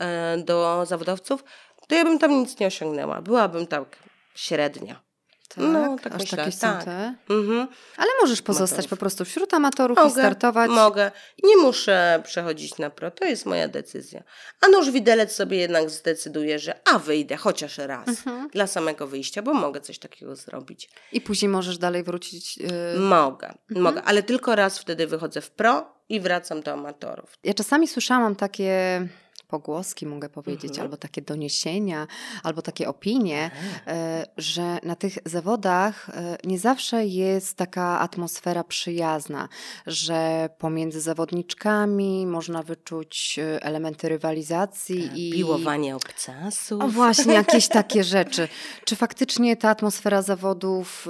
[0.00, 1.44] e, do zawodowców,
[1.88, 3.22] to ja bym tam nic nie osiągnęła.
[3.22, 3.96] Byłabym tak
[4.34, 5.07] średnia.
[5.48, 6.38] Tak, no, tak aż myślę.
[6.38, 6.84] takie są tak.
[6.84, 7.14] te.
[7.30, 7.68] Mhm.
[7.96, 8.90] Ale możesz pozostać Amatorów.
[8.90, 10.70] po prostu wśród amatorów mogę, i startować.
[10.70, 11.10] Mogę.
[11.42, 13.10] Nie muszę przechodzić na pro.
[13.10, 14.22] To jest moja decyzja.
[14.60, 18.48] A nóż widelec sobie jednak zdecyduje, że a wyjdę chociaż raz mhm.
[18.48, 20.90] dla samego wyjścia, bo mogę coś takiego zrobić.
[21.12, 22.56] I później możesz dalej wrócić.
[22.56, 22.70] Yy...
[22.98, 23.82] Mogę, mhm.
[23.82, 27.38] mogę, ale tylko raz wtedy wychodzę w pro i wracam do amatorów.
[27.44, 29.08] Ja czasami słyszałam takie
[29.48, 30.82] pogłoski, mogę powiedzieć, mhm.
[30.82, 32.06] albo takie doniesienia,
[32.42, 33.50] albo takie opinie,
[33.86, 39.48] e, że na tych zawodach e, nie zawsze jest taka atmosfera przyjazna,
[39.86, 45.32] że pomiędzy zawodniczkami można wyczuć e, elementy rywalizacji i.
[45.32, 46.82] Piłowanie obcasów.
[46.82, 48.48] O właśnie, jakieś takie rzeczy.
[48.84, 51.08] Czy faktycznie ta atmosfera zawodów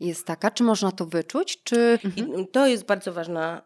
[0.00, 0.50] jest taka?
[0.50, 1.62] Czy można to wyczuć?
[1.64, 1.98] Czy...
[2.04, 2.46] Mhm.
[2.46, 3.62] to jest bardzo ważna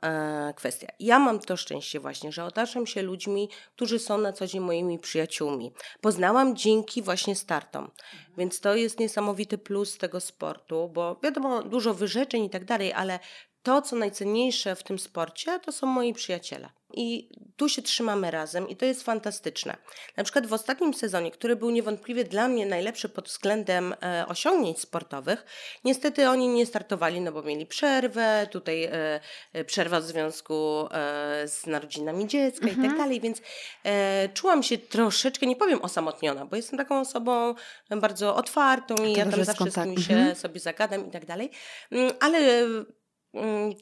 [0.57, 0.87] kwestia.
[1.01, 3.49] Ja mam to szczęście właśnie, że otaczam się ludźmi,
[3.81, 5.73] którzy są na co dzień moimi przyjaciółmi.
[6.01, 7.91] Poznałam dzięki właśnie startom.
[8.39, 13.19] Więc to jest niesamowity plus tego sportu, bo wiadomo, dużo wyrzeczeń i tak dalej, ale
[13.63, 16.71] to, co najcenniejsze w tym sporcie, to są moi przyjaciele.
[16.95, 19.77] I tu się trzymamy razem i to jest fantastyczne.
[20.17, 24.81] Na przykład w ostatnim sezonie, który był niewątpliwie dla mnie najlepszy pod względem e, osiągnięć
[24.81, 25.45] sportowych,
[25.85, 29.21] niestety oni nie startowali, no bo mieli przerwę, tutaj e,
[29.53, 32.73] e przerwa w związku e, z narodzinami dziecka mhm.
[32.73, 32.99] i tak mhm.
[32.99, 33.43] dalej, więc
[33.85, 37.55] e, czułam się troszeczkę, nie powiem osamotniona, bo jestem taką osobą
[37.91, 40.35] bardzo otwartą i ja tam zawsze z kimś mhm.
[40.37, 41.51] sobie zagadam i tak dalej,
[41.91, 42.67] mm, ale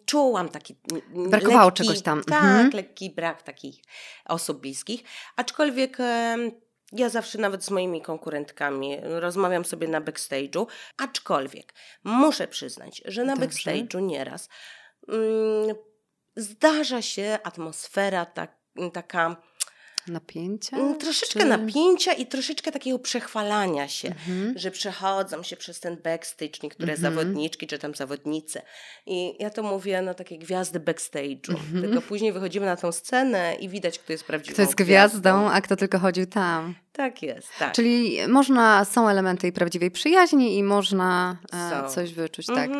[0.05, 0.77] czułam taki
[1.31, 2.25] Brakowało lekki, czegoś tam.
[2.25, 2.71] Tak, mhm.
[2.71, 3.83] lekki brak takich
[4.25, 5.03] osób bliskich.
[5.37, 5.99] Aczkolwiek
[6.93, 11.75] ja zawsze nawet z moimi konkurentkami rozmawiam sobie na backstage'u, aczkolwiek
[12.05, 13.49] muszę przyznać, że na Dobrze.
[13.49, 14.49] backstage'u nieraz
[15.09, 15.77] mm,
[16.37, 18.57] zdarza się atmosfera tak,
[18.93, 19.37] taka
[20.09, 20.77] napięcia?
[20.77, 21.47] Mm, troszeczkę czy...
[21.47, 24.59] napięcia i troszeczkę takiego przechwalania się, Mhm.
[24.59, 27.15] że przechodzą się przez ten backstage niektóre Mhm.
[27.15, 28.63] zawodniczki czy tam zawodnice.
[29.07, 31.51] I ja to mówię na takie gwiazdy backstage'u.
[31.51, 31.83] Mhm.
[31.83, 35.61] Tylko później wychodzimy na tą scenę i widać, kto jest prawdziwą Kto jest gwiazdą, a
[35.61, 36.75] kto tylko chodził tam.
[36.93, 37.73] Tak jest, tak.
[37.73, 41.37] Czyli można, są elementy i prawdziwej przyjaźni i można
[41.85, 42.71] e, coś wyczuć, tak.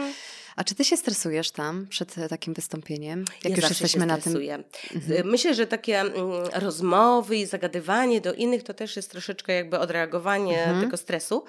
[0.59, 3.25] A czy ty się stresujesz tam przed e, takim wystąpieniem?
[3.45, 4.23] Jak ja już jesteśmy na tym.
[4.23, 4.65] stresuję.
[4.95, 5.29] Mhm.
[5.29, 6.15] Myślę, że takie mm,
[6.55, 10.81] rozmowy i zagadywanie do innych to też jest troszeczkę jakby odreagowanie Mhm.
[10.85, 11.45] tego stresu.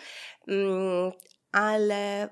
[0.48, 1.12] Mm,
[1.52, 2.30] Ale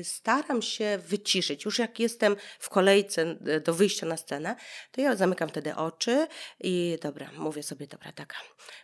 [0.00, 1.64] y, staram się wyciszyć.
[1.64, 4.56] Już jak jestem w kolejce y, do wyjścia na scenę,
[4.92, 6.26] to ja zamykam wtedy oczy
[6.60, 8.36] i dobra, mówię sobie, dobra, taka,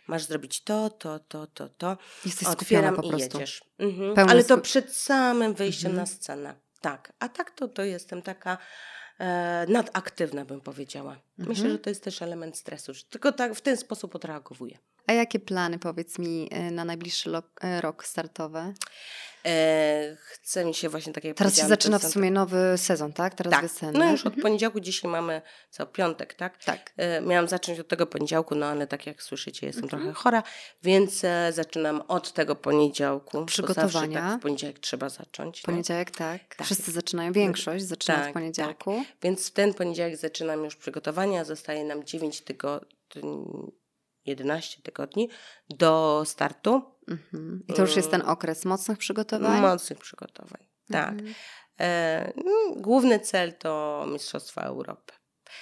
[0.07, 1.97] masz zrobić to, to, to, to, to.
[2.27, 3.39] Jesteś Otwieram po i prostu.
[3.39, 3.63] jedziesz.
[3.79, 4.29] Mhm.
[4.31, 6.03] Ale to przed samym wyjściem Mhm.
[6.03, 6.55] na scenę.
[6.83, 7.13] Tak.
[7.19, 8.59] A tak to, to jestem taka
[9.19, 11.17] e, nadaktywna, bym powiedziała.
[11.39, 11.71] Myślę, Mhm.
[11.73, 12.95] że to jest też element stresu.
[12.95, 14.79] że Tylko tak w ten sposób odreagowuję.
[15.07, 17.31] A jakie plany, powiedz mi, e, na najbliższy
[17.61, 18.75] e, rok startowy?
[19.47, 23.35] E, chce mi się właśnie tak jak Teraz się zaczyna w sumie nowy sezon, tak?
[23.35, 23.99] Teraz Tak, wiosenny.
[23.99, 24.43] no już od Mhm.
[24.43, 26.65] poniedziałku, dzisiaj mamy co, piątek, tak?
[26.65, 26.93] Tak.
[26.97, 30.03] E, Miałam zacząć od tego poniedziałku, no ale tak jak słyszycie, jestem Mhm.
[30.03, 30.43] trochę chora,
[30.83, 33.45] więc e, zaczynam od tego poniedziałku.
[33.47, 34.21] Przygotowania.
[34.31, 35.63] Tak w poniedziałek trzeba zacząć.
[35.63, 35.67] nie?
[35.73, 36.55] Poniedziałek, tak.
[36.57, 36.67] Tak.
[36.67, 39.05] Wszyscy zaczynają, większość zaczyna Tak, w poniedziałku.
[39.23, 41.45] Więc w ten poniedziałek zaczynam już przygotowania.
[41.45, 43.73] Zostaje nam 9 tygodni,
[44.25, 45.29] 11 tygodni
[45.71, 47.63] do startu Mhm.
[47.69, 48.33] I to już jest ten Mm.
[48.33, 49.61] okres mocnych przygotowań?
[49.61, 50.67] mocnych przygotowań.
[50.93, 51.09] Tak.
[51.13, 51.35] Mhm.
[51.81, 55.13] E, mm, główny cel to Mistrzostwa Europy.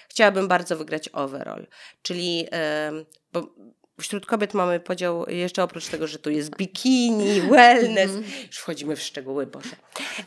[0.08, 1.66] Chciałabym bardzo wygrać overall,
[2.02, 2.92] czyli e,
[3.32, 3.54] bo
[4.00, 8.24] wśród kobiet mamy podział jeszcze oprócz tego, że tu jest bikini, wellness, Mhm.
[8.46, 9.76] już wchodzimy w szczegóły, Boże,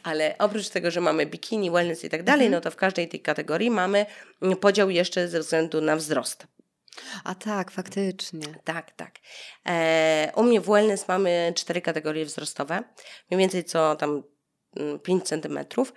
[0.03, 2.51] ale oprócz tego, że mamy bikini, wellness i tak dalej, Mhm.
[2.51, 4.05] no to w każdej tej kategorii mamy
[4.61, 6.47] podział jeszcze ze względu na wzrost.
[7.23, 8.47] A tak, faktycznie.
[8.63, 9.11] Tak, tak.
[9.67, 12.83] E, u mnie w wellness mamy cztery kategorie wzrostowe,
[13.31, 14.23] mniej więcej co tam
[14.77, 15.93] mm, 5 centymetrów.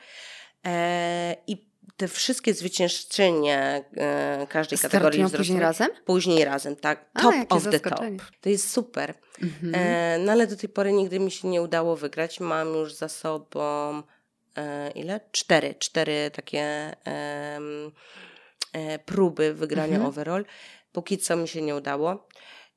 [0.67, 1.67] E, I
[1.97, 5.89] te wszystkie zwyciężczynie e, każdej kategorii Startują wzrostowej później razem?
[6.05, 7.11] później razem, tak.
[7.15, 8.01] A, Top of the top.
[8.41, 9.15] To jest super.
[9.43, 9.75] Mhm.
[9.75, 12.41] E, no ale do tej pory nigdy mi się nie udało wygrać.
[12.41, 14.03] Mam już za sobą
[14.57, 15.21] e, ile?
[15.33, 15.75] Cztery.
[15.79, 17.59] Cztery takie e,
[19.07, 20.07] próby wygrania Mhm.
[20.09, 20.45] overall.
[20.97, 22.29] Póki co mi się nie udało.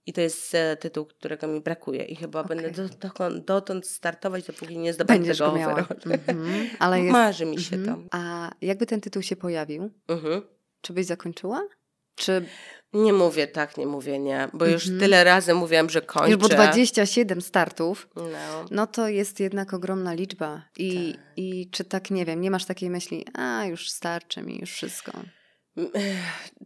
[0.06, 2.04] I to jest e, tytuł, którego mi brakuje.
[2.04, 2.58] I chyba Okej.
[2.58, 5.80] będę do, dokąd- dotąd startować, dopóki nie zdobędę Będziesz tego go miała.
[6.06, 6.70] Mhm.
[6.80, 7.12] Ale jest...
[7.12, 8.04] Marzy mi się Mhm.
[8.10, 8.18] to.
[8.18, 10.42] A jakby ten tytuł się pojawił, Mhm.
[10.82, 11.68] czy byś zakończyła?
[12.16, 12.46] Czy
[12.94, 15.00] Nie mówię tak, nie mówię nie, bo już Mhm.
[15.00, 16.30] tyle razy mówiłam, że kończę.
[16.32, 18.66] już bo 27 startów, No.
[18.72, 20.62] no to jest jednak ogromna liczba.
[20.78, 21.24] I, Tak.
[21.38, 25.12] I czy tak, nie wiem, nie masz takiej myśli, a już starczy mi, już wszystko.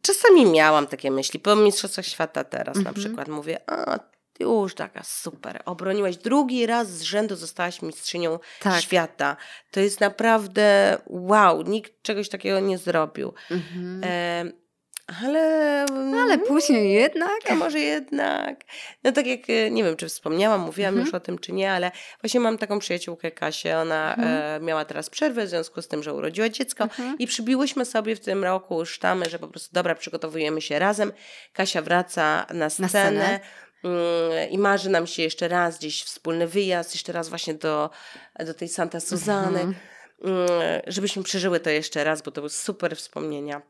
[0.01, 2.95] Czasami miałam takie myśli, po Mistrzostwach Świata teraz na Mhm.
[2.95, 3.99] przykład mówię, a
[4.39, 8.82] już taka super, obroniłaś drugi raz z rzędu, zostałaś mistrzynią Tak.
[8.82, 9.38] świata.
[9.72, 13.34] To jest naprawdę wow, nikt czegoś takiego nie zrobił.
[13.51, 14.01] Mhm.
[14.04, 14.62] E,
[15.08, 15.86] ale...
[16.22, 17.30] Ale później jednak...
[17.49, 18.64] A może jednak.
[19.04, 21.06] No tak jak, e, nie wiem, czy wspomniałam, mówiłam Mhm.
[21.06, 21.91] już o tym, czy nie, ale
[22.22, 23.78] właśnie mam taką przyjaciółkę Kasię.
[23.78, 24.62] Ona Mhm.
[24.62, 27.16] e, miała teraz przerwę w związku z tym, że urodziła dziecko Mhm.
[27.20, 31.14] i przybiłyśmy sobie w tym roku sztamy, że po prostu dobra, przygotowujemy się razem.
[31.54, 32.89] Kasia wraca na scenę.
[32.89, 33.39] scenę.
[33.84, 37.89] mm, I marzy nam się jeszcze raz gdzieś wspólny wyjazd, jeszcze raz właśnie do,
[38.45, 39.76] do tej Santa Suzany, Mhm.
[40.24, 40.49] mm,
[40.88, 43.62] żebyśmy przeżyły to jeszcze raz, bo to były super wspomnienia.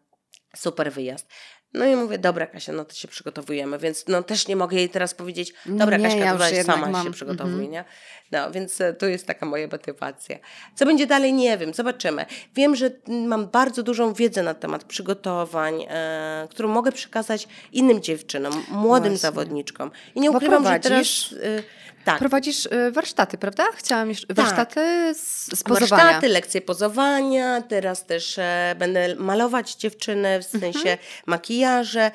[0.56, 1.28] Super wyjazd.
[1.74, 4.90] No i mówię, dobra Kasia, no to się przygotowujemy, więc no też nie mogę jej
[4.90, 7.06] teraz powiedzieć, dobra Nie, Kaśka, ja sama mam.
[7.06, 7.72] się przygotowuj, Mhm.
[7.72, 7.86] nie?
[8.32, 10.38] No, więc e, to jest taka moja motywacja.
[10.76, 12.26] Co będzie dalej, nie wiem, zobaczymy.
[12.56, 18.02] Wiem, że mm, mam bardzo dużą wiedzę na temat przygotowań, e, którą mogę przekazać innym
[18.02, 19.18] dziewczynom, młodym Właśnie.
[19.18, 19.92] zawodniczkom.
[20.16, 21.36] I nie ukrywam, że teraz...
[21.44, 21.64] E,
[22.06, 23.64] tak, Prowadzisz y, warsztaty, prawda?
[23.76, 24.26] Chciałam już...
[24.30, 26.04] Warsztaty z, z pozowania.
[26.04, 30.98] Warsztaty, lekcje pozowania, teraz też e, będę malować dziewczyny, w sensie Mhm.
[31.26, 32.12] makijaże.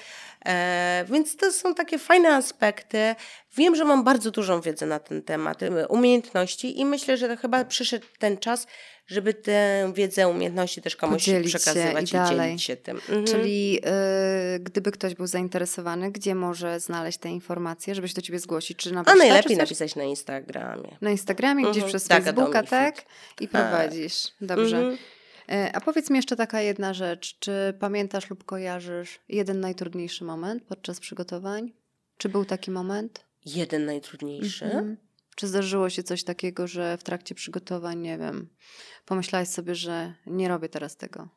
[0.47, 3.15] E, więc to są takie fajne aspekty.
[3.59, 7.37] Wiem, że mam bardzo dużą wiedzę na ten temat, e, umiejętności i myślę, że to
[7.37, 8.67] chyba przyszedł ten czas,
[9.07, 12.39] żeby tę wiedzę, umiejętności też komuś Podzielić przekazywać i dalej.
[12.49, 12.97] dzielić się tym.
[12.97, 13.25] Mhm.
[13.25, 13.81] Czyli
[14.57, 18.79] y, gdyby ktoś był zainteresowany, gdzie może znaleźć te informacje, żeby się do ciebie zgłosić?
[18.79, 20.97] Czy na A najlepiej czy napisać na Instagramie.
[21.01, 21.89] Na Instagramie, gdzieś Mhm.
[21.89, 22.97] przez Tak, Facebooka, tak?
[22.97, 23.07] Fit.
[23.41, 24.23] I prowadzisz.
[24.41, 24.77] Dobrze.
[24.79, 24.99] Mhm.
[25.51, 27.39] E, A powiedz mi jeszcze taka jedna rzecz.
[27.39, 31.73] Czy pamiętasz lub kojarzysz jeden najtrudniejszy moment podczas przygotowań?
[32.19, 33.28] Czy był taki moment?
[33.45, 34.65] Jeden najtrudniejszy.
[34.65, 34.97] Mhm.
[35.37, 38.49] Czy zdarzyło się coś takiego, że w trakcie przygotowań, nie wiem,
[39.05, 41.29] pomyślałaś sobie, że nie robię teraz tego?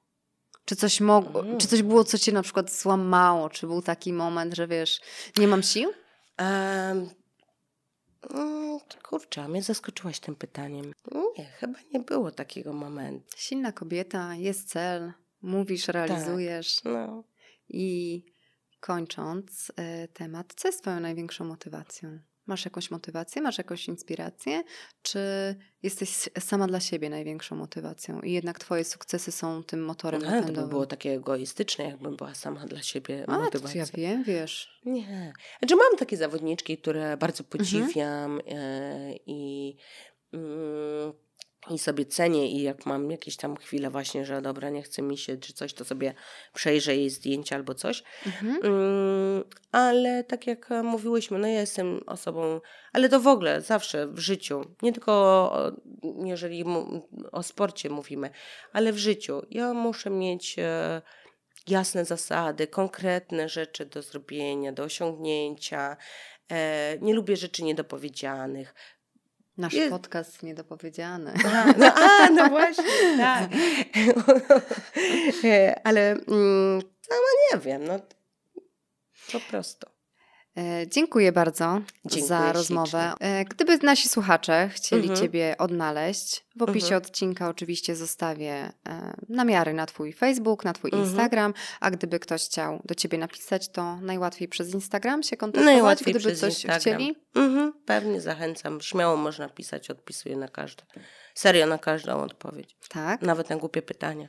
[0.65, 1.57] Czy coś, mogło, mm.
[1.57, 3.49] czy coś było, co cię na przykład złamało?
[3.49, 5.01] Czy był taki moment, że wiesz,
[5.37, 5.89] nie mam sił?
[6.39, 7.09] Um,
[9.03, 10.93] kurczę, mnie zaskoczyłaś tym pytaniem.
[11.37, 13.25] Nie, chyba nie było takiego momentu.
[13.37, 16.75] Silna kobieta, jest cel, mówisz, realizujesz.
[16.75, 17.23] Tak, no.
[17.69, 18.23] I
[18.81, 22.19] kończąc y, temat, co jest twoją największą motywacją?
[22.45, 24.63] Masz jakąś motywację, masz jakąś inspirację,
[25.01, 25.19] czy
[25.83, 30.61] jesteś sama dla siebie największą motywacją i jednak twoje sukcesy są tym motorem no, to
[30.61, 33.79] by było takie egoistyczne, jakbym była sama dla siebie A, motywacją.
[33.79, 34.81] ja wiem, wiesz.
[34.85, 35.33] Nie.
[35.59, 37.59] Znaczy mam takie zawodniczki, które bardzo mhm.
[37.59, 39.15] podziwiam mhm.
[39.25, 39.75] i...
[40.33, 41.13] Mm,
[41.69, 45.17] i sobie cenię i jak mam jakieś tam chwile właśnie, że dobra, nie chce mi
[45.17, 46.13] się czy coś, to sobie
[46.53, 48.03] przejrzę jej zdjęcia albo coś.
[48.25, 48.59] Mhm.
[48.63, 52.61] Mm, ale tak jak mówiłyśmy, no ja jestem osobą,
[52.93, 55.73] ale to w ogóle zawsze w życiu, nie tylko
[56.25, 56.65] jeżeli
[57.31, 58.29] o sporcie mówimy,
[58.73, 59.41] ale w życiu.
[59.49, 61.01] Ja muszę mieć e,
[61.67, 65.97] jasne zasady, konkretne rzeczy do zrobienia, do osiągnięcia.
[66.51, 68.73] E, nie lubię rzeczy niedopowiedzianych.
[69.61, 69.89] Nasz jest...
[69.89, 71.33] podcast niedopowiedziany.
[71.45, 73.49] A, no, a, no właśnie, tak.
[75.83, 77.99] Ale mm, sama nie wiem, no
[79.31, 79.87] po prostu.
[80.57, 83.13] E, dziękuję bardzo Dziękuję za rozmowę.
[83.19, 85.19] E, gdyby nasi słuchacze chcieli mhm.
[85.19, 87.01] Ciebie odnaleźć, w opisie mhm.
[87.01, 88.71] odcinka oczywiście zostawię e,
[89.29, 91.09] namiary na Twój Facebook, na Twój mhm.
[91.09, 96.13] Instagram, a gdyby ktoś chciał do Ciebie napisać, to najłatwiej przez Instagram się kontaktować, najłatwiej
[96.13, 96.79] gdyby coś Instagram.
[96.79, 97.15] chcieli?
[97.35, 97.73] Mhm.
[97.85, 98.81] Pewnie zachęcam.
[98.81, 100.83] Śmiało można pisać, odpisuję na każde.
[101.35, 102.77] Serio na każdą odpowiedź.
[102.89, 103.21] Tak?
[103.21, 104.27] Nawet na głupie pytania.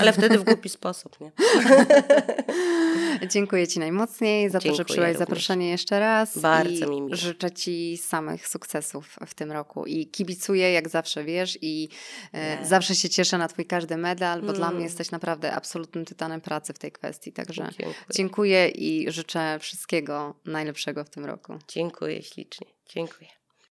[0.00, 1.32] Ale wtedy w głupi sposób, nie?
[3.32, 6.38] Dziękuję Ci najmocniej za to, że przyjąłeś zaproszenie jeszcze raz.
[6.38, 7.16] Bardzo mi miło.
[7.16, 11.88] Życzę Ci samych sukcesów w tym roku i kibicuję, jak zawsze wiesz, i
[12.32, 14.56] e, zawsze się cieszę na Twój każdy medal, bo mm.
[14.56, 17.32] dla mnie jesteś naprawdę absolutnym tytanem pracy w tej kwestii.
[17.32, 17.94] Także dziękuję.
[18.14, 21.58] dziękuję i życzę wszystkiego najlepszego w tym roku.
[21.68, 22.66] Dziękuję ślicznie.
[22.88, 23.37] Dziękuję.